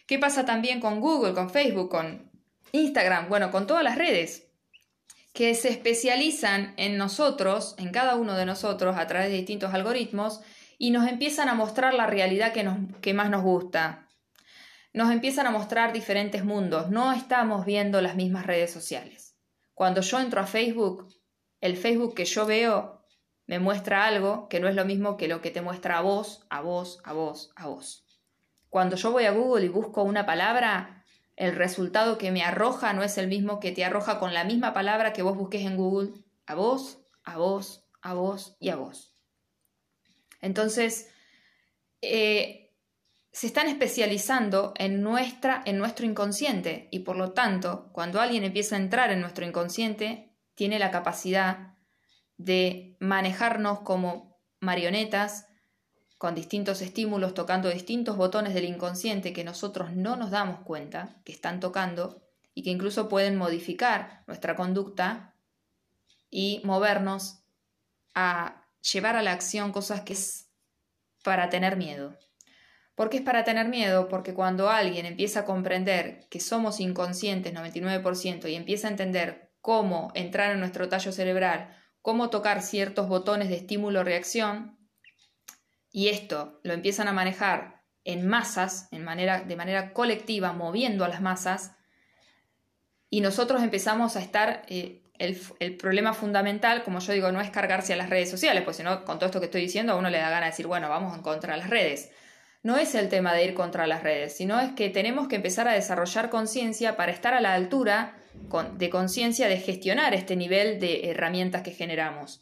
[0.05, 2.29] ¿Qué pasa también con Google, con Facebook, con
[2.73, 4.49] Instagram, bueno, con todas las redes?
[5.33, 10.41] que se especializan en nosotros, en cada uno de nosotros, a través de distintos algoritmos,
[10.77, 14.02] y nos empiezan a mostrar la realidad que, nos, que más nos gusta.
[14.93, 19.35] Nos empiezan a mostrar diferentes mundos, no estamos viendo las mismas redes sociales.
[19.73, 21.07] Cuando yo entro a Facebook,
[21.61, 23.03] el Facebook que yo veo
[23.47, 26.45] me muestra algo que no es lo mismo que lo que te muestra a vos,
[26.49, 28.05] a vos, a vos, a vos.
[28.69, 31.03] Cuando yo voy a Google y busco una palabra,
[31.35, 34.73] el resultado que me arroja no es el mismo que te arroja con la misma
[34.73, 36.11] palabra que vos busques en Google,
[36.45, 39.15] a vos, a vos, a vos y a vos.
[40.39, 41.09] Entonces,
[42.01, 42.62] eh,
[43.33, 48.75] se están especializando en, nuestra, en nuestro inconsciente y por lo tanto, cuando alguien empieza
[48.75, 51.73] a entrar en nuestro inconsciente, tiene la capacidad
[52.37, 55.47] de manejarnos como marionetas
[56.19, 61.31] con distintos estímulos, tocando distintos botones del inconsciente que nosotros no nos damos cuenta que
[61.31, 62.21] están tocando
[62.53, 65.33] y que incluso pueden modificar nuestra conducta
[66.29, 67.39] y movernos
[68.13, 70.51] a llevar a la acción cosas que es
[71.23, 72.15] para tener miedo.
[72.95, 74.07] ¿Por qué es para tener miedo?
[74.07, 80.11] Porque cuando alguien empieza a comprender que somos inconscientes 99% y empieza a entender cómo
[80.13, 84.77] entrar en nuestro tallo cerebral, cómo tocar ciertos botones de estímulo-reacción,
[85.91, 91.21] y esto lo empiezan a manejar en masas, manera, de manera colectiva, moviendo a las
[91.21, 91.75] masas,
[93.09, 97.93] y nosotros empezamos a estar, eh, el, problema fundamental, como yo digo, no es cargarse
[97.93, 100.09] a las redes sociales, pues si no, con todo esto que estoy diciendo, a uno
[100.09, 102.11] le da ganas de decir, bueno, vamos en contra las redes.
[102.63, 105.67] No es el tema de ir contra las redes, sino es que tenemos que empezar
[105.67, 108.15] a desarrollar conciencia para estar a la altura
[108.77, 112.41] de conciencia de gestionar este nivel de herramientas que generamos.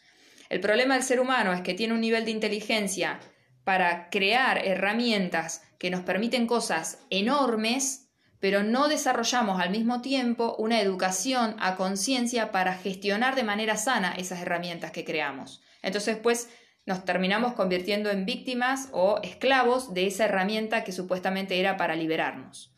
[0.49, 3.19] El problema del ser humano es que tiene un nivel de inteligencia
[3.63, 10.81] para crear herramientas que nos permiten cosas enormes, pero no desarrollamos al mismo tiempo una
[10.81, 15.63] educación a conciencia para gestionar de manera sana esas herramientas que creamos.
[15.81, 16.49] Entonces, pues,
[16.85, 22.71] nos terminamos convirtiendo en víctimas o esclavos de esa herramienta que supuestamente era para liberarnos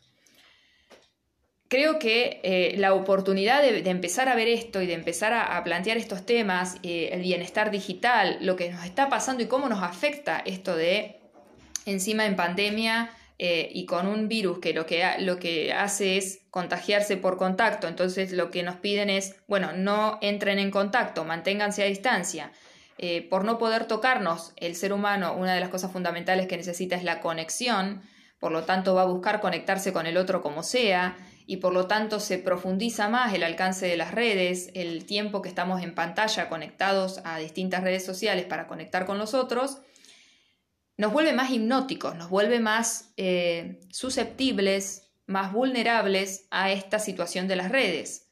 [1.74, 5.96] creo que eh, la oportunidad de, empezar a ver esto y de empezar a, plantear
[5.96, 10.40] estos temas, eh, el bienestar digital, lo que nos está pasando y cómo nos afecta
[10.46, 11.20] esto de
[11.84, 16.42] encima en pandemia eh, y con un virus que lo, que lo que hace es
[16.50, 21.82] contagiarse por contacto, entonces lo que nos piden es, bueno, no entren en contacto, manténganse
[21.82, 22.52] a distancia.
[23.28, 27.04] Por no poder tocarnos, el ser humano, una de las cosas fundamentales que necesita es
[27.04, 28.02] la conexión,
[28.38, 31.86] por lo tanto va a buscar conectarse con el otro como sea, y por lo
[31.86, 36.48] tanto se profundiza más el alcance de las redes, el tiempo que estamos en pantalla
[36.48, 39.78] conectados a distintas redes sociales para conectar con los otros,
[40.96, 47.56] nos vuelve más hipnóticos, nos vuelve más eh, susceptibles, más vulnerables a esta situación de
[47.56, 48.30] las redes.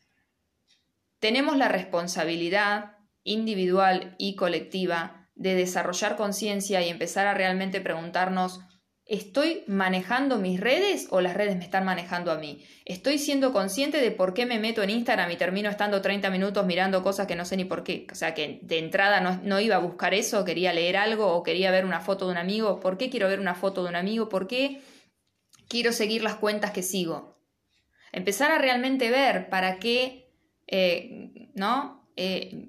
[1.18, 8.60] Tenemos la responsabilidad individual y colectiva de desarrollar conciencia y empezar a realmente preguntarnos
[9.04, 12.64] ¿Estoy manejando mis redes o las redes me están manejando a mí?
[12.84, 16.64] ¿Estoy siendo consciente de por qué me meto en Instagram y termino estando 30 minutos
[16.64, 18.06] mirando cosas que no sé ni por qué?
[18.12, 21.72] O sea, que de entrada no, iba a buscar eso, quería leer algo o quería
[21.72, 22.78] ver una foto de un amigo.
[22.78, 24.28] ¿Por qué quiero ver una foto de un amigo?
[24.28, 24.80] ¿Por qué
[25.68, 27.36] quiero seguir las cuentas que sigo?
[28.12, 30.32] Empezar a realmente ver para qué,
[30.68, 32.08] eh, ¿no?
[32.16, 32.68] Eh,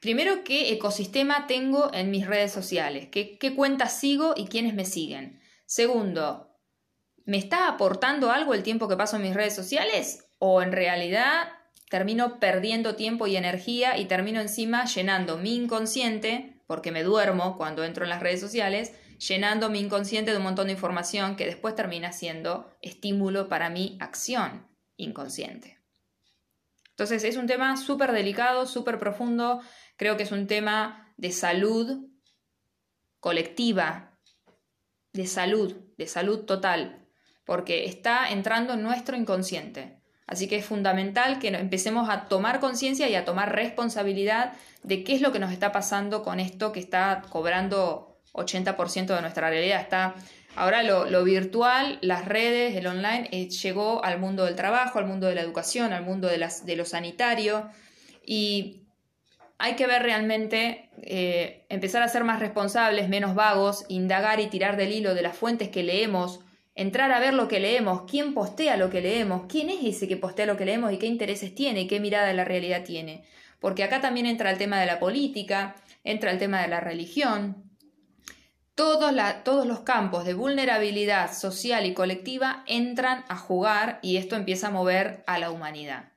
[0.00, 5.40] primero, qué ecosistema tengo en mis redes sociales, qué, cuentas sigo y quiénes me siguen.
[5.66, 6.56] Segundo,
[7.24, 10.30] ¿me está aportando algo el tiempo que paso en mis redes sociales?
[10.38, 11.48] ¿O en realidad
[11.90, 17.84] termino perdiendo tiempo y energía y termino encima llenando mi inconsciente, porque me duermo cuando
[17.84, 21.74] entro en las redes sociales, llenando mi inconsciente de un montón de información que después
[21.74, 25.78] termina siendo estímulo para mi acción inconsciente.
[26.90, 29.60] Entonces es un tema súper delicado, súper profundo,
[29.98, 32.08] creo que es un tema de salud
[33.20, 34.18] colectiva,
[35.12, 37.06] de salud, de salud total,
[37.44, 40.00] porque está entrando en nuestro inconsciente.
[40.26, 45.14] Así que es fundamental que empecemos a tomar conciencia y a tomar responsabilidad de qué
[45.14, 49.80] es lo que nos está pasando con esto que está cobrando 80% de nuestra realidad.
[49.80, 50.14] Está
[50.54, 55.26] ahora lo, virtual, las redes, el online, eh, llegó al mundo del trabajo, al mundo
[55.26, 57.70] de la educación, al mundo de, las, de lo sanitario
[58.24, 58.87] y
[59.58, 64.76] hay que ver realmente, eh, empezar a ser más responsables, menos vagos, indagar y tirar
[64.76, 66.40] del hilo de las fuentes que leemos
[66.78, 70.16] entrar a ver lo que leemos, quién postea lo que leemos, quién es ese que
[70.16, 73.24] postea lo que leemos y qué intereses tiene y qué mirada de la realidad tiene.
[73.58, 77.64] Porque acá también entra el tema de la política, entra el tema de la religión.
[78.76, 84.68] Todos, todos los campos de vulnerabilidad social y colectiva entran a jugar y esto empieza
[84.68, 86.12] a mover a la humanidad.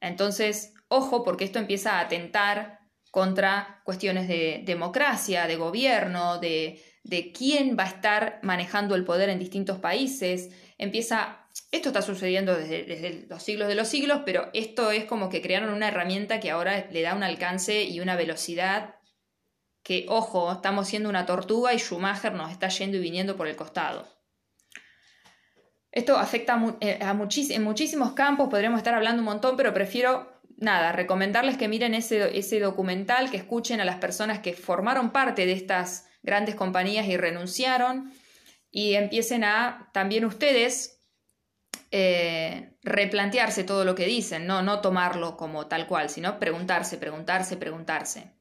[0.00, 7.32] Entonces, ojo porque esto empieza a atentar contra cuestiones de democracia, de gobierno, de, de
[7.32, 10.50] quién va a estar manejando el poder en distintos países.
[10.76, 15.40] Empieza, esto está sucediendo desde, los siglos de los siglos, pero esto es como que
[15.40, 18.96] crearon una herramienta que ahora le da un alcance y una velocidad
[19.82, 23.56] que, ojo, estamos siendo una tortuga y Schumacher nos está yendo y viniendo por el
[23.56, 24.06] costado.
[25.90, 30.92] Esto afecta eh, a, en muchísimos campos, podríamos estar hablando un montón, pero prefiero nada,
[30.92, 35.52] recomendarles que miren ese, ese documental, que escuchen a las personas que formaron parte de
[35.52, 38.12] estas grandes compañías y renunciaron
[38.70, 41.00] y empiecen a también ustedes
[41.90, 44.62] eh, replantearse todo lo que dicen, ¿no?
[44.62, 48.34] no tomarlo como tal cual, sino preguntarse, preguntarse, preguntarse.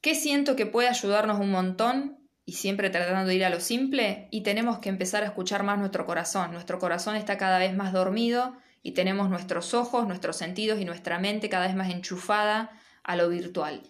[0.00, 2.18] ¿Qué siento que puede ayudarnos un montón?
[2.44, 5.80] Y siempre tratando de ir a lo simple, y tenemos que empezar a escuchar más
[5.80, 6.52] nuestro corazón.
[6.52, 11.18] Nuestro corazón está cada vez más dormido y tenemos nuestros ojos, nuestros sentidos y nuestra
[11.18, 12.70] mente cada vez más enchufada
[13.02, 13.82] a lo virtual.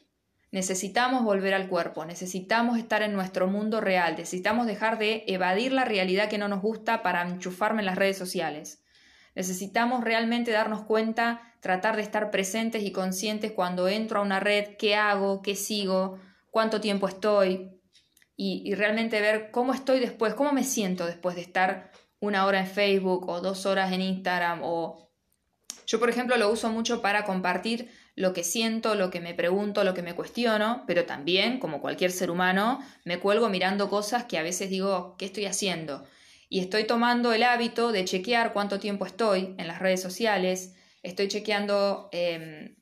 [0.53, 5.85] Necesitamos volver al cuerpo, necesitamos estar en nuestro mundo real, necesitamos dejar de evadir la
[5.85, 8.83] realidad que no nos gusta para enchufarme en las redes sociales.
[9.35, 14.79] Necesitamos realmente darnos cuenta, tratar de estar presentes y conscientes cuando entro a una red,
[14.79, 16.19] qué hago, qué sigo,
[16.51, 17.83] cuánto tiempo estoy
[18.35, 22.61] y, y realmente ver cómo estoy después, cómo me siento después de estar una hora
[22.61, 25.11] en Facebook o dos horas en Instagram o...
[25.87, 29.85] Yo, por ejemplo, lo uso mucho para compartir lo que siento, lo que me pregunto,
[29.85, 34.39] lo que me cuestiono, pero también, como cualquier ser humano, me cuelgo mirando cosas que
[34.39, 36.05] a veces digo, ¿qué estoy haciendo?
[36.49, 41.29] Y estoy tomando el hábito de chequear cuánto tiempo estoy en las redes sociales, estoy
[41.29, 42.77] chequeando em,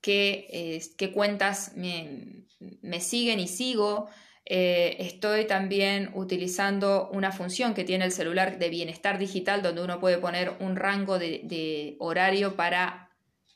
[0.00, 4.08] qué, qué, cuentas me, siguen y sigo,
[4.52, 10.00] eh, estoy también utilizando una función que tiene el celular de bienestar digital donde uno
[10.00, 13.10] puede poner un rango de horario para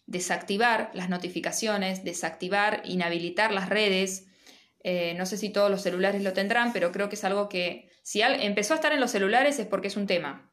[0.06, 4.28] desactivar las notificaciones, desactivar, inhabilitar las redes.
[4.84, 7.90] Eh, no sé si todos los celulares lo tendrán, pero creo que es algo que
[8.04, 10.52] si empezó a estar en los celulares es porque es un tema,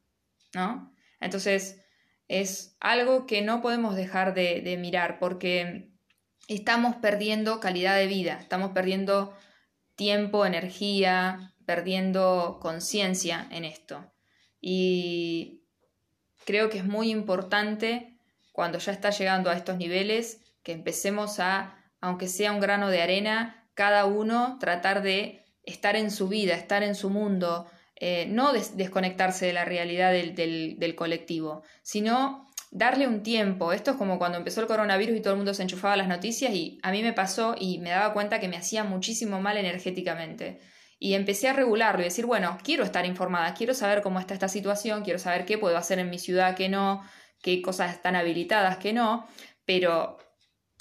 [0.54, 0.92] ¿no?
[1.20, 1.84] Entonces
[2.26, 5.92] es algo que no podemos dejar de, de mirar porque
[6.48, 9.36] estamos perdiendo calidad de vida, estamos perdiendo
[10.02, 14.12] tiempo, energía, perdiendo conciencia en esto.
[14.60, 15.62] Y
[16.44, 18.18] creo que es muy importante
[18.50, 23.00] cuando ya está llegando a estos niveles, que empecemos a, aunque sea un grano de
[23.00, 28.52] arena, cada uno tratar de estar en su vida, estar en su mundo, eh, no
[28.52, 33.72] desconectarse de la realidad del, colectivo, sino darle un tiempo.
[33.72, 36.52] Esto es como cuando empezó el coronavirus y todo el mundo se enchufaba las noticias
[36.52, 40.58] y a mí me pasó y me daba cuenta que me hacía muchísimo mal energéticamente.
[40.98, 44.48] Y empecé a regularlo y decir, bueno, quiero estar informada, quiero saber cómo está esta
[44.48, 47.02] situación, quiero saber qué puedo hacer en mi ciudad, qué no,
[47.42, 49.26] qué cosas están habilitadas, qué no,
[49.66, 50.16] pero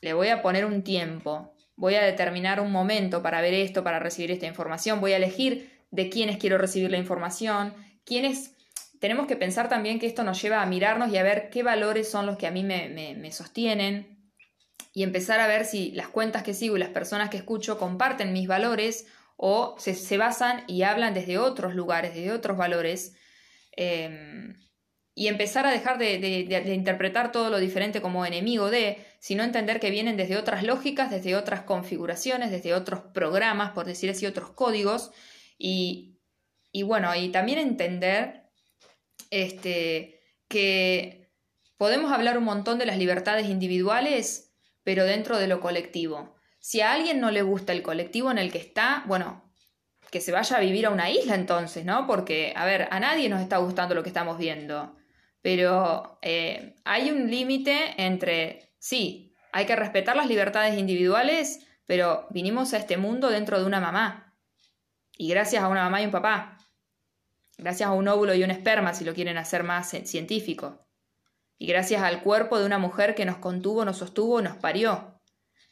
[0.01, 3.99] le voy a poner un tiempo, voy a determinar un momento para ver esto, para
[3.99, 7.73] recibir esta información, voy a elegir de quiénes quiero recibir la información,
[8.05, 8.55] quiénes...
[9.01, 12.07] Tenemos que pensar también que esto nos lleva a mirarnos y a ver qué valores
[12.07, 14.31] son los que a mí me, sostienen
[14.93, 18.31] y empezar a ver si las cuentas que sigo y las personas que escucho comparten
[18.31, 23.15] mis valores o se, basan y hablan desde otros lugares, desde otros valores.
[23.71, 24.55] Em,
[25.15, 29.89] y empezar a dejar de, interpretar todo lo diferente como enemigo de, sino entender que
[29.89, 35.11] vienen desde otras lógicas, desde otras configuraciones, desde otros programas, por decir así, otros códigos,
[35.57, 36.19] y,
[36.83, 38.40] bueno, y también entender
[39.29, 41.31] este, que
[41.77, 44.53] podemos hablar un montón de las libertades individuales,
[44.83, 46.35] pero dentro de lo colectivo.
[46.59, 49.51] Si a alguien no le gusta el colectivo en el que está, bueno,
[50.11, 52.05] que se vaya a vivir a una isla entonces, ¿no?
[52.05, 54.95] Porque, a ver, a nadie nos está gustando lo que estamos viendo.
[55.41, 62.73] Pero eh, hay un límite entre, sí, hay que respetar las libertades individuales, pero vinimos
[62.73, 64.35] a este mundo dentro de una mamá.
[65.17, 66.57] Y gracias a una mamá y un papá.
[67.61, 70.83] Gracias a un óvulo y un esperma, si lo quieren hacer más científico.
[71.59, 75.21] Y gracias al cuerpo de una mujer que nos contuvo, nos sostuvo, nos parió.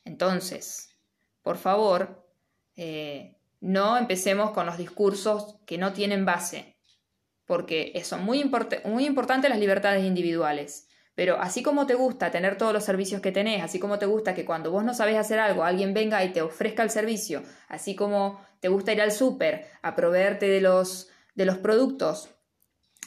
[0.05, 0.95] Entonces,
[1.41, 2.31] por favor,
[2.75, 6.77] eh, no empecemos con los discursos que no tienen base,
[7.45, 8.47] porque son muy,
[8.85, 10.89] muy importantes las libertades individuales.
[11.15, 14.35] Pero así como te gusta tener todos los servicios que tenés, así como te gusta
[14.35, 17.95] que cuando vos no sabés hacer algo, alguien venga y te ofrezca el servicio, así
[17.95, 22.29] como te gusta ir al súper a proveerte de los, de los productos,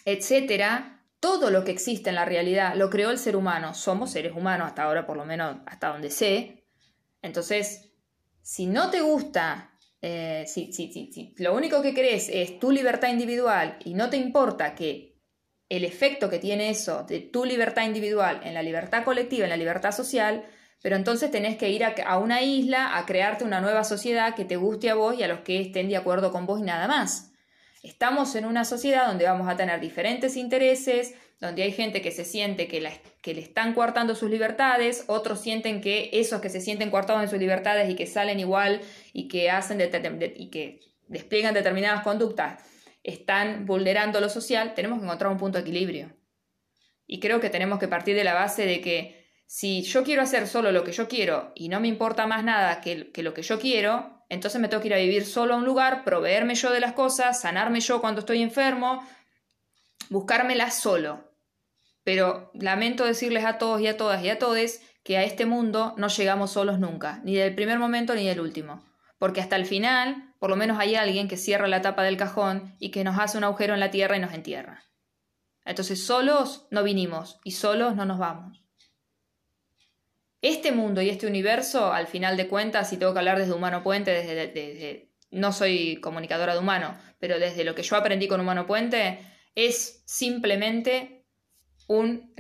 [0.05, 3.75] etcétera, todo lo que existe en la realidad lo creó el ser humano.
[3.75, 6.67] Somos seres humanos, hasta ahora por lo menos hasta donde sé.
[7.23, 7.93] Entonces,
[8.43, 9.73] si no te gusta
[10.05, 14.75] eh, si, si, lo único que crees es tu libertad individual y no te importa
[14.75, 15.17] que
[15.69, 19.57] el efecto que tiene eso de tu libertad individual en la libertad colectiva, en la
[19.57, 20.45] libertad social,
[20.83, 24.57] pero entonces tenés que ir a, una isla a crearte una nueva sociedad que te
[24.57, 27.32] guste a vos y a los que estén de acuerdo con vos y nada más.
[27.83, 32.25] Estamos en una sociedad donde vamos a tener diferentes intereses, donde hay gente que se
[32.25, 32.89] siente que,
[33.21, 37.29] que le están coartando sus libertades, otros sienten que esos que se sienten coartados en
[37.29, 38.81] sus libertades y que salen igual
[39.13, 39.81] y que hacen
[40.37, 42.63] y que despliegan determinadas conductas
[43.03, 46.13] están vulnerando lo social, tenemos que encontrar un punto de equilibrio.
[47.07, 50.47] Y creo que tenemos que partir de la base de que si yo quiero hacer
[50.47, 53.43] solo lo que yo quiero y no me importa más nada que, que lo que
[53.43, 56.71] yo quiero, entonces me tengo que ir a vivir solo a un lugar, proveerme yo
[56.71, 59.07] de las cosas, sanarme yo cuando estoy enfermo,
[60.09, 61.31] buscármelas solo.
[62.03, 65.93] Pero lamento decirles a todos y a todas y a todes que a este mundo
[65.99, 68.83] no llegamos solos nunca, ni del primer momento ni del último.
[69.19, 72.75] Porque hasta el final, por lo menos hay alguien que cierra la tapa del cajón
[72.79, 74.83] y que nos hace un agujero en la tierra y nos entierra.
[75.67, 78.62] Entonces solos no vinimos y solos no nos vamos.
[80.43, 83.85] Este mundo y este universo, al final de cuentas, si tengo que hablar desde Humano
[83.85, 88.67] Puente, desde, no soy comunicadora de humano, pero desde lo que yo aprendí con Humano
[88.67, 89.21] Puente,
[89.55, 91.27] es simplemente
[91.87, 92.35] un,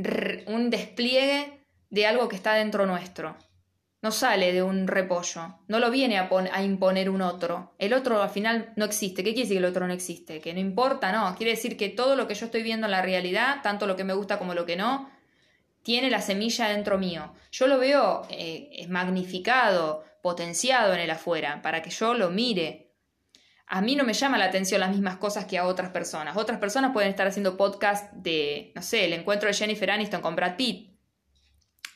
[0.48, 3.36] un despliegue de algo que está dentro nuestro.
[4.02, 7.76] No sale de un repollo, no lo viene a, a, imponer un otro.
[7.78, 9.22] El otro al final no existe.
[9.22, 10.40] ¿Qué quiere decir que el otro no existe?
[10.40, 11.36] Que no importa, no.
[11.36, 14.02] Quiere decir que todo lo que yo estoy viendo en la realidad, tanto lo que
[14.02, 15.08] me gusta como lo que no,
[15.82, 17.32] tiene la semilla dentro mío.
[17.50, 22.92] Yo lo veo eh, magnificado, potenciado en el afuera, para que yo lo mire,
[23.66, 26.36] a mí no me llama la atención las mismas cosas que a otras personas.
[26.36, 30.36] Otras personas pueden estar haciendo podcast de, no sé, el encuentro de Jennifer Aniston con
[30.36, 30.92] Brad Pitt.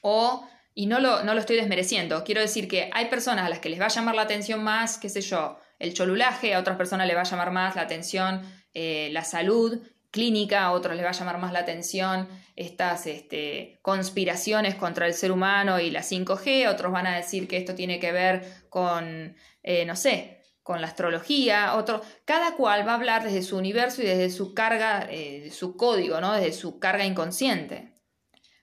[0.00, 3.58] O, y no lo, no lo estoy desmereciendo, quiero decir que hay personas a las
[3.58, 6.76] que les va a llamar la atención más, qué sé yo, el cholulaje, a otras
[6.76, 9.80] personas les va a llamar más la atención eh, la salud
[10.16, 15.12] clínica, a otros les va a llamar más la atención estas este, conspiraciones contra el
[15.12, 19.36] ser humano y la 5G, otros van a decir que esto tiene que ver con,
[19.62, 24.00] eh, no sé, con la astrología, otro, cada cual va a hablar desde su universo
[24.00, 26.32] y desde su carga, eh, su código, ¿no?
[26.32, 27.92] desde su carga inconsciente.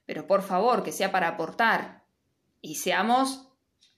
[0.04, 2.04] Pero por favor, que sea para aportar
[2.60, 3.48] y seamos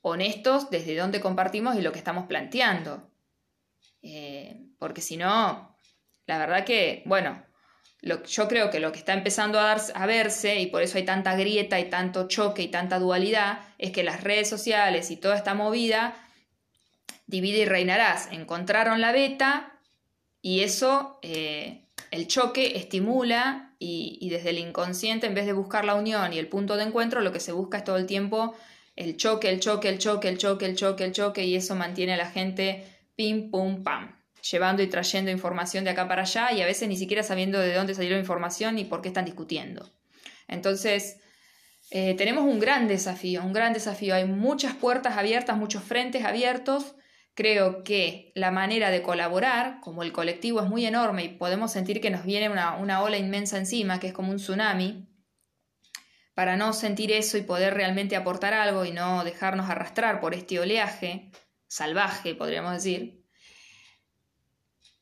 [0.02, 3.11] honestos desde dónde compartimos y lo que estamos planteando.
[4.02, 5.76] Eh, porque si no,
[6.27, 7.43] la verdad que, bueno,
[8.03, 11.37] yo creo que lo que está empezando a, a verse, y por eso hay tanta
[11.37, 15.55] grieta y tanto choque y tanta dualidad, es que las redes sociales y toda esta
[15.55, 16.14] movida
[17.27, 18.29] divide y reinarás.
[18.33, 19.81] Encontraron la beta
[20.41, 25.97] y eso, eh, el choque estimula y, desde el inconsciente, en vez de buscar la
[25.97, 28.55] unión y el punto de encuentro, lo que se busca es todo el tiempo
[28.97, 32.14] el choque, el choque, el choque, el choque, el choque, el choque, y eso mantiene
[32.14, 34.16] a la gente pim, pum, pam,
[34.51, 37.74] llevando y trayendo información de acá para allá y a veces ni siquiera sabiendo de
[37.74, 39.90] dónde salió la información y por qué están discutiendo.
[40.49, 41.18] Entonces,
[41.90, 44.14] eh, tenemos un gran desafío, un gran desafío.
[44.14, 46.97] Hay muchas puertas abiertas, muchos frentes abiertos
[47.36, 52.01] Creo que la manera de colaborar, como el colectivo es muy enorme y podemos sentir
[52.01, 55.07] que nos viene una, una ola inmensa encima, que es como un tsunami,
[56.32, 60.59] para no sentir eso y poder realmente aportar algo y no dejarnos arrastrar por este
[60.59, 61.30] oleaje
[61.68, 63.26] salvaje, podríamos decir,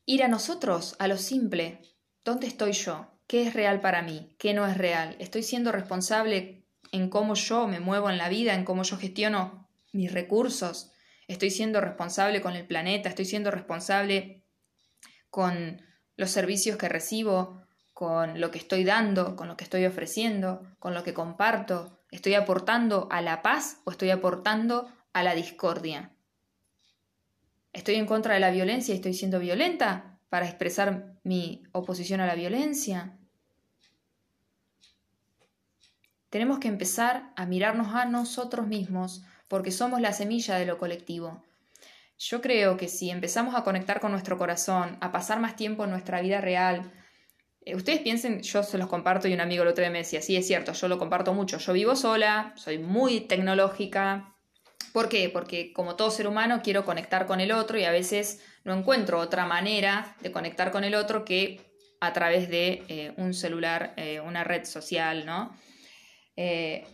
[0.05, 1.81] ir a nosotros, a lo simple.
[2.23, 3.19] ¿Dónde estoy yo?
[3.27, 4.35] ¿Qué es real para mí?
[4.39, 5.15] ¿Qué no es real?
[5.19, 9.69] ¿Estoy siendo responsable en cómo yo me muevo en la vida, en cómo yo gestiono
[9.91, 10.91] mis recursos?
[11.27, 14.43] estoy siendo responsable con el planeta, estoy siendo responsable
[15.29, 15.81] con
[16.15, 17.61] los servicios que recibo,
[17.93, 22.03] con lo que estoy dando, con lo que estoy ofreciendo, con lo que comparto?
[22.11, 26.14] ¿Estoy aportando a la paz o estoy aportando a la discordia?
[27.75, 32.25] ¿Estoy en contra de la violencia y estoy siendo violenta para expresar mi oposición a
[32.25, 33.17] la violencia?
[36.29, 41.43] Tenemos que empezar a mirarnos a nosotros mismos porque somos la semilla de lo colectivo.
[42.17, 45.89] Yo creo que si empezamos a conectar con nuestro corazón, a pasar más tiempo en
[45.89, 46.93] nuestra vida real,
[47.65, 50.21] eh, ustedes piensen, yo se los comparto y un amigo el otro día me decía,
[50.21, 54.34] sí, es cierto, yo lo comparto mucho, yo vivo sola, soy muy tecnológica.
[54.95, 55.27] ¿Por qué?
[55.27, 59.19] Porque como todo ser humano quiero conectar con el otro y a veces no encuentro
[59.19, 61.59] otra manera de conectar con el otro que
[61.99, 65.53] a través de eh, un celular, eh, una red social, ¿no?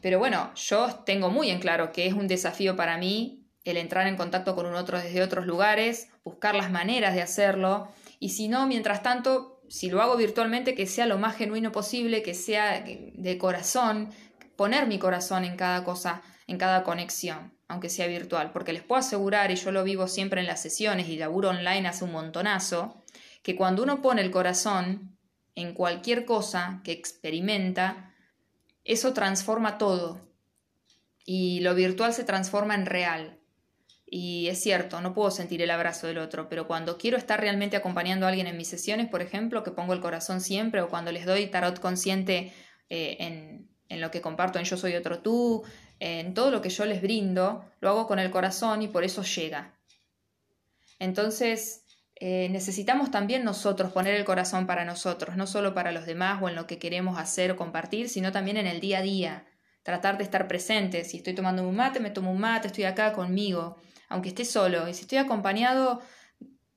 [0.01, 4.07] pero bueno, yo tengo muy en claro que es un desafío para mí el entrar
[4.07, 7.87] en contacto con un otro desde otros lugares, buscar las maneras de hacerlo,
[8.19, 12.23] y si no, mientras tanto, si lo hago virtualmente, que sea lo más genuino posible,
[12.23, 14.09] que sea de corazón,
[14.55, 18.99] poner mi corazón en cada cosa, en cada conexión, aunque sea virtual, porque les puedo
[18.99, 23.01] asegurar, y yo lo vivo siempre en las sesiones y laburo online hace un montonazo,
[23.43, 25.17] que cuando uno pone el corazón
[25.55, 28.13] en cualquier cosa que experimenta,
[28.83, 30.19] eso transforma todo.
[31.25, 33.39] Y lo virtual se transforma en real.
[34.05, 37.77] Y es cierto, no puedo sentir el abrazo del otro, pero cuando quiero estar realmente
[37.77, 41.13] acompañando a alguien en mis sesiones, por ejemplo, que pongo el corazón siempre, o cuando
[41.13, 42.51] les doy tarot consciente
[42.89, 45.63] eh, en, en, lo que comparto en Yo Soy Otro Tú,
[46.01, 49.23] en todo lo que yo les brindo, lo hago con el corazón y por eso
[49.23, 49.73] llega.
[50.99, 51.85] Entonces,
[52.15, 56.49] eh, necesitamos también nosotros poner el corazón para nosotros, no solo para los demás o
[56.49, 59.45] en lo que queremos hacer o compartir, sino también en el día a día.
[59.83, 61.05] Tratar de estar presente.
[61.05, 63.77] Si estoy tomando un mate, me tomo un mate, estoy acá conmigo
[64.11, 64.87] aunque esté solo.
[64.87, 66.01] Y si estoy acompañado,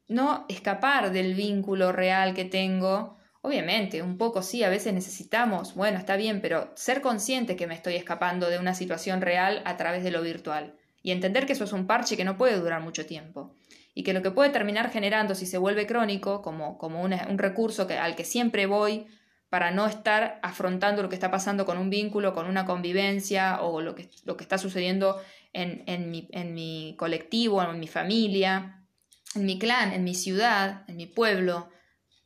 [0.09, 3.19] no escapar del vínculo real que tengo.
[3.47, 7.75] Obviamente, un poco sí, a veces necesitamos, bueno, está bien, pero ser consciente que me
[7.75, 10.77] estoy escapando de una situación real a través de lo virtual.
[11.03, 13.55] Y entender que eso es un parche que no puede durar mucho tiempo.
[13.93, 17.87] Y que lo que puede terminar generando, si se vuelve crónico, como, como un, recurso
[17.87, 19.09] que, al que siempre voy,
[19.51, 23.83] para no estar afrontando lo que está pasando con un vínculo, con una convivencia o
[23.83, 25.21] lo que, lo que está sucediendo
[25.53, 28.87] en, mi, en mi colectivo, en mi familia,
[29.35, 31.69] en mi clan, en mi ciudad, en mi pueblo,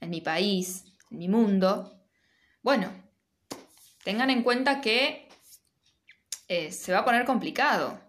[0.01, 1.98] en mi país, mi mundo,
[2.62, 2.90] bueno,
[4.04, 5.28] tengan en cuenta que
[6.48, 8.00] eh, se va a poner complicado,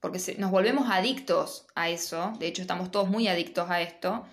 [0.00, 4.26] porque nos volvemos adictos a eso, de hecho estamos todos muy adictos a esto,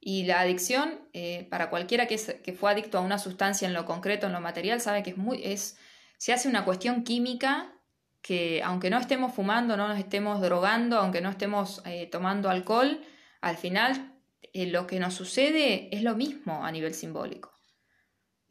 [0.00, 4.26] y la adicción, eh, para cualquiera que, fue adicto a una sustancia en lo concreto,
[4.26, 5.78] en lo material, sabe que es muy, es,
[6.16, 7.74] se hace una cuestión química
[8.22, 13.02] que aunque no estemos fumando, no nos estemos drogando, aunque no estemos eh, tomando alcohol,
[13.40, 14.14] al final
[14.54, 17.59] lo que nos sucede es lo mismo a nivel simbólico.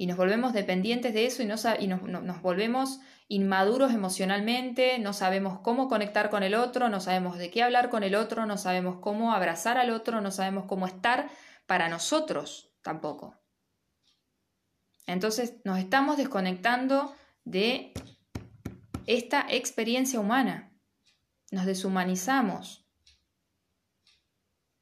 [0.02, 5.90] Y nos volvemos dependientes de eso y, y nos, volvemos inmaduros emocionalmente, no sabemos cómo
[5.90, 9.34] conectar con el otro, no sabemos de qué hablar con el otro, no sabemos cómo
[9.34, 11.30] abrazar al otro, no sabemos cómo estar
[11.66, 13.36] para nosotros tampoco.
[15.06, 17.92] Entonces nos estamos desconectando de
[19.06, 20.72] esta experiencia humana.
[21.52, 22.88] Nos deshumanizamos.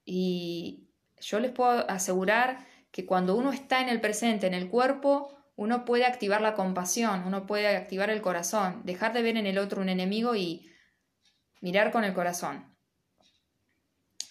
[0.06, 5.30] Y yo les puedo asegurar que cuando uno está en el presente, en el cuerpo,
[5.56, 9.60] uno puede activar la compasión, uno puede activar el corazón, dejar de ver en el
[9.60, 10.68] otro un enemigo y
[11.62, 12.76] mirar con el corazón.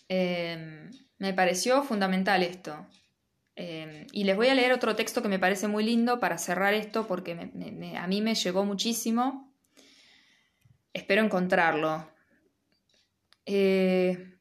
[0.08, 2.88] Em, me pareció fundamental esto.
[3.54, 6.74] Em, y les voy a leer otro texto que me parece muy lindo para cerrar
[6.74, 7.52] esto porque
[7.96, 9.54] a mí me llegó muchísimo.
[10.92, 12.10] Espero encontrarlo.
[13.44, 14.36] Eh,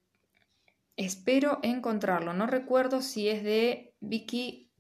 [0.97, 2.34] espero encontrarlo.
[2.34, 4.72] No recuerdo si es de Vicky.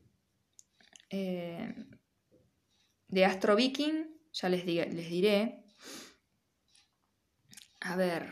[1.09, 1.73] Eh,
[3.07, 4.07] de Astro Viking.
[4.33, 5.63] Ya les, les diré.
[7.81, 8.29] A ver.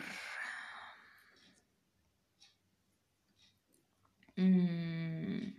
[4.36, 5.54] Mm,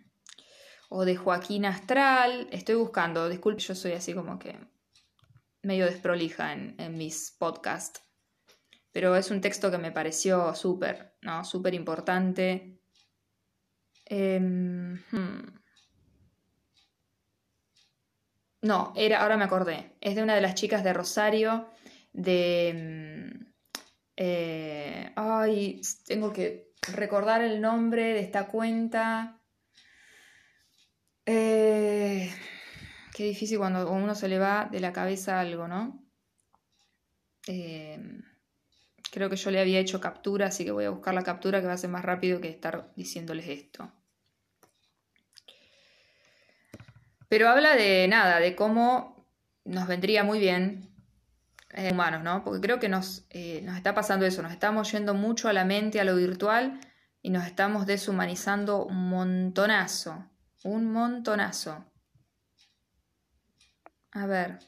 [0.89, 2.49] o de Joaquín Astral.
[2.51, 3.29] Estoy buscando.
[3.29, 4.59] Disculpe, yo soy así como que
[5.63, 8.03] medio desprolija en, mis podcasts.
[8.93, 11.45] Pero es un texto que me pareció súper, ¿no?
[11.45, 12.81] Súper importante.
[14.07, 15.61] Em, hmm.
[18.63, 19.97] No, era, ahora me acordé.
[20.01, 21.69] Es de una de las chicas de Rosario.
[22.13, 22.69] De.
[22.69, 23.53] Em,
[24.17, 29.41] eh, ay, tengo que recordar el nombre de esta cuenta.
[31.27, 32.31] Eh,
[33.15, 36.05] Qué difícil cuando a uno se le va de la cabeza algo, ¿no?
[37.47, 37.97] Eh,
[39.15, 41.69] creo que yo le había hecho captura, así que voy a buscar la captura que
[41.69, 43.93] va a ser más rápido que estar diciéndoles esto.
[47.29, 49.25] Pero habla de nada, de cómo
[49.65, 50.93] nos vendría muy bien
[51.71, 52.43] eh, humanos, ¿no?
[52.43, 55.65] Porque creo que nos, eh, nos está pasando eso, nos estamos yendo mucho a la
[55.65, 56.81] mente, a lo virtual,
[57.23, 60.29] y nos estamos deshumanizando un montonazo,
[60.65, 61.85] un montonazo.
[64.11, 64.59] A ver.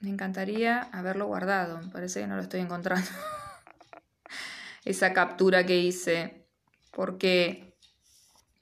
[0.00, 3.08] Me encantaría haberlo guardado, parece que no lo estoy encontrando.
[4.84, 6.46] Esa captura que hice.
[6.92, 7.76] ¿Por qué?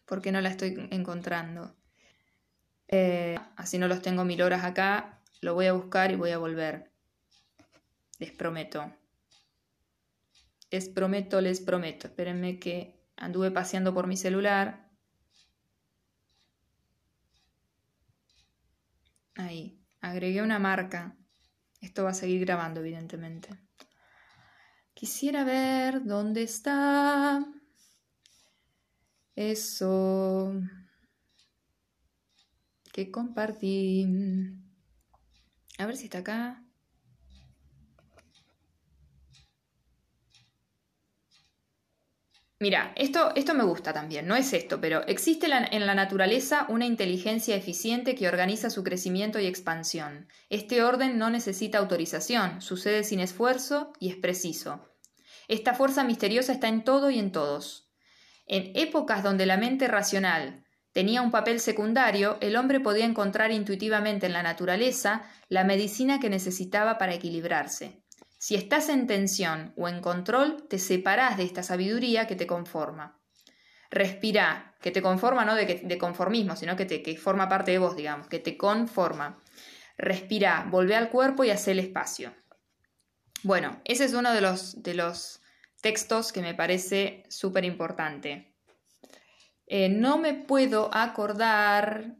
[0.06, 1.74] ¿Por qué no la estoy encontrando?
[2.88, 5.14] Eh, así no los tengo mil horas acá
[5.44, 6.90] lo voy a buscar y voy a volver.
[8.18, 8.90] Les prometo.
[10.70, 12.06] Les prometo, les prometo.
[12.06, 14.88] Espérenme que anduve paseando por mi celular.
[19.34, 19.84] Ahí.
[20.00, 21.14] Agregué una marca.
[21.84, 23.50] Esto va a seguir grabando, evidentemente.
[24.94, 27.44] Quisiera ver dónde está.
[29.36, 30.62] Eso
[32.90, 34.06] que compartí.
[35.76, 36.63] A ver si está acá.
[42.64, 46.86] Mira, esto, esto me gusta también, no es esto, pero existe en la naturaleza una
[46.86, 50.28] inteligencia eficiente que organiza su crecimiento y expansión.
[50.48, 54.80] Este orden no necesita autorización, sucede sin esfuerzo y es preciso.
[55.46, 57.92] Esta fuerza misteriosa está en todo y en todos.
[58.46, 64.24] En épocas donde la mente racional tenía un papel secundario, el hombre podía encontrar intuitivamente
[64.24, 68.03] en la naturaleza la medicina que necesitaba para equilibrarse.
[68.44, 73.18] Si estás en tensión o en control, te separás de esta sabiduría que te conforma.
[73.90, 78.28] Respira, que te conforma no de, conformismo, sino que, te, forma parte de vos, digamos,
[78.28, 79.42] que te conforma.
[79.96, 82.34] Respira, volvé al cuerpo y haz el espacio.
[83.44, 85.40] Bueno, ese es uno de los, de los
[85.80, 88.54] textos que me parece súper importante.
[89.66, 92.16] Eh, no me puedo acordar,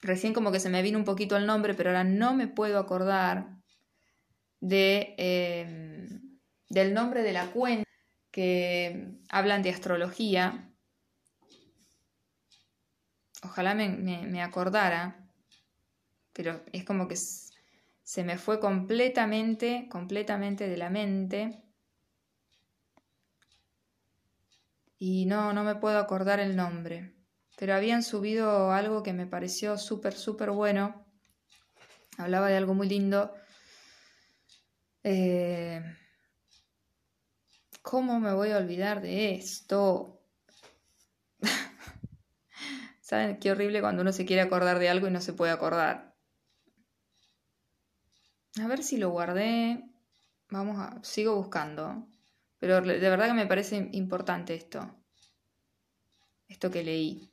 [0.00, 2.80] recién como que se me vino un poquito el nombre, pero ahora no me puedo
[2.80, 3.57] acordar
[4.60, 6.38] de, em,
[6.68, 7.88] del nombre de la cuenta
[8.30, 10.70] que hablan de astrología.
[13.42, 15.28] Ojalá me, me acordara,
[16.32, 21.62] pero es como que se me fue completamente, completamente de la mente.
[24.98, 27.14] y no, no me puedo acordar el nombre,
[27.56, 31.06] pero habían subido algo que me pareció súper, súper bueno.
[32.18, 33.32] Hablaba de algo muy lindo.
[35.02, 35.82] Eh,
[37.82, 40.20] ¿Cómo me voy a olvidar de esto?
[43.00, 46.14] ¿Saben qué horrible cuando uno se quiere acordar de algo y no se puede acordar?
[48.62, 49.84] A ver si lo guardé.
[50.50, 51.02] Vamos a.
[51.02, 52.06] Sigo buscando.
[52.58, 54.94] Pero de verdad que me parece importante esto.
[56.48, 57.30] Esto que leí.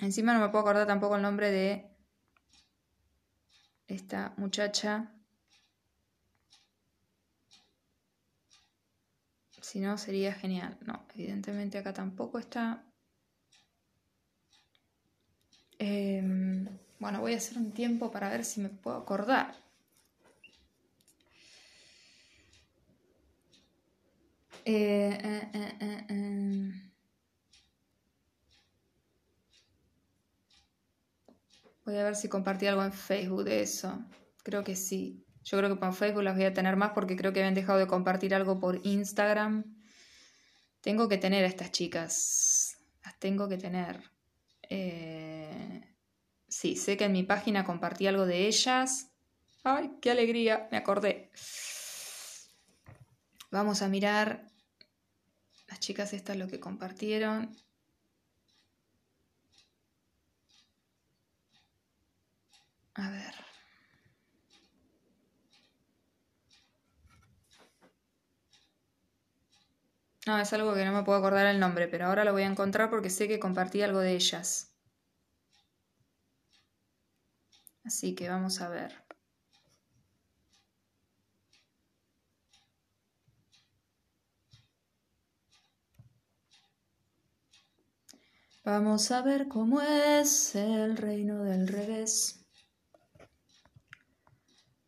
[0.00, 1.93] Encima no me puedo acordar tampoco el nombre de
[3.88, 5.10] esta muchacha.
[9.60, 10.76] Si no, sería genial.
[10.82, 12.84] No, evidentemente acá tampoco está.
[15.78, 16.68] Em,
[16.98, 19.54] bueno, voy a hacer un tiempo para ver si me puedo acordar.
[24.64, 25.18] Eh,
[25.52, 26.83] eh,
[31.84, 34.04] voy a ver si compartí algo en Facebook de eso.
[34.42, 35.24] Creo que sí.
[35.42, 37.78] Yo creo que por Facebook las voy a tener más porque creo que habían dejado
[37.78, 39.64] de compartir algo por Instagram.
[40.80, 42.78] Tengo que tener a estas chicas.
[43.04, 44.10] Las tengo que tener.
[46.48, 49.10] Sí, sé que en mi página compartí algo de ellas.
[49.62, 50.68] ¡Ay, qué alegría!
[50.70, 51.30] Me acordé.
[53.50, 54.46] Vamos a mirar
[55.68, 57.56] las chicas estas lo que compartieron.
[62.96, 63.34] A ver.
[70.26, 72.46] No, es algo que no me puedo acordar el nombre, pero ahora lo voy a
[72.46, 74.74] encontrar porque sé que compartí algo de ellas.
[77.84, 78.92] Así que vamos a ver.
[88.64, 92.43] Vamos a ver cómo es el reino del revés.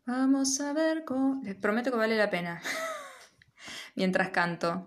[0.06, 1.42] Vamos a ver cómo...
[1.42, 2.62] Les prometo que vale la pena.
[3.96, 4.86] Mientras canto.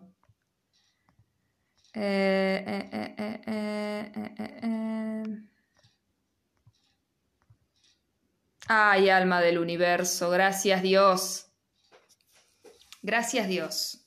[1.93, 3.89] Eh, eh, eh,
[8.71, 11.47] Ay, alma del universo, gracias Dios.
[13.01, 14.05] Gracias Dios.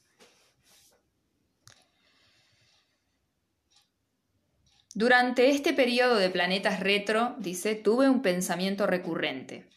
[4.94, 9.68] Durante este periodo de planetas retro, dice, tuve un pensamiento recurrente,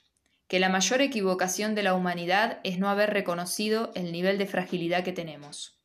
[0.47, 5.03] que la mayor equivocación de la humanidad es no haber reconocido el nivel de fragilidad
[5.03, 5.79] que tenemos.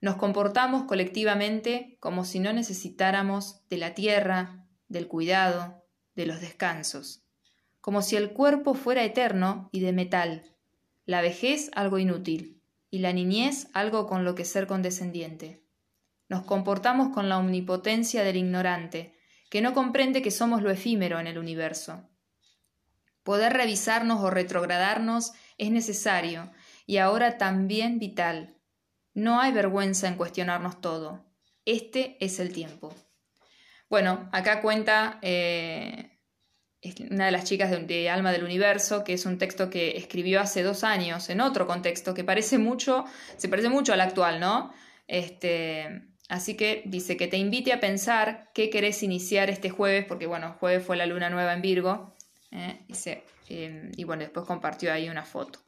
[0.00, 5.82] Nos comportamos colectivamente como si no necesitáramos de la tierra, del cuidado,
[6.14, 7.24] de los descansos,
[7.80, 10.56] como si el cuerpo fuera eterno y de metal,
[11.06, 15.62] la vejez algo inútil y la niñez algo con lo que ser condescendiente.
[16.28, 19.16] Nos comportamos con la omnipotencia del ignorante,
[19.50, 22.08] que no comprende que somos lo efímero en el universo.
[23.26, 26.52] Poder revisarnos o retrogradarnos es necesario
[26.86, 28.56] y ahora también vital.
[29.14, 31.26] No hay vergüenza en cuestionarnos todo.
[31.64, 32.94] Este es el tiempo.
[33.90, 36.20] Bueno, acá cuenta eh,
[37.10, 40.62] una de las chicas de, Alma del Universo, que es un texto que escribió hace
[40.62, 43.06] dos años en otro contexto que parece mucho,
[43.36, 44.72] se parece mucho al actual, ¿no?
[45.08, 50.26] Este, Así que dice que te invite a pensar qué querés iniciar este jueves, porque
[50.26, 52.15] bueno, jueves fue la luna nueva en Virgo,
[52.56, 52.84] ¿eh?
[53.48, 55.60] Em, y bueno, después compartió ahí una foto.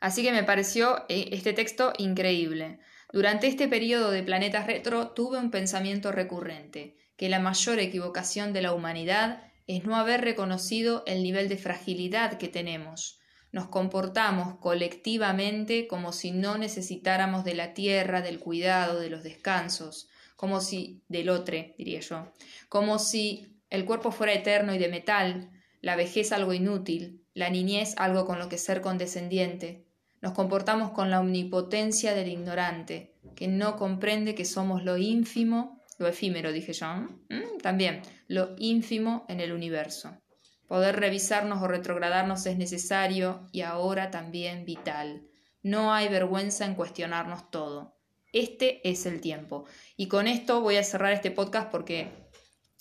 [0.00, 2.78] Así que me pareció eh, este texto increíble.
[3.12, 8.62] Durante este periodo de planetas retro tuve un pensamiento recurrente, que la mayor equivocación de
[8.62, 13.20] la humanidad es no haber reconocido el nivel de fragilidad que tenemos
[13.52, 20.08] nos comportamos colectivamente como si no necesitáramos de la tierra, del cuidado, de los descansos,
[20.36, 22.32] como si del otro, diría yo,
[22.68, 25.50] como si el cuerpo fuera eterno y de metal,
[25.80, 29.86] la vejez algo inútil, la niñez algo con lo que ser condescendiente.
[30.20, 36.08] Nos comportamos con la omnipotencia del ignorante, que no comprende que somos lo ínfimo, lo
[36.08, 37.58] efímero, dije yo, ¿Mm?
[37.62, 40.18] también, lo ínfimo en el universo.
[40.66, 45.26] Poder revisarnos o retrogradarnos es necesario y ahora también vital.
[45.62, 47.96] No hay vergüenza en cuestionarnos todo.
[48.32, 49.64] Este es el tiempo.
[49.96, 52.29] Y con esto voy a cerrar este podcast porque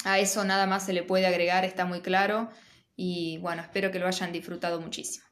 [0.06, 2.50] a eso nada más se le puede agregar, está muy claro.
[2.96, 5.29] Y bueno, espero que lo hayan disfrutado muchísimo.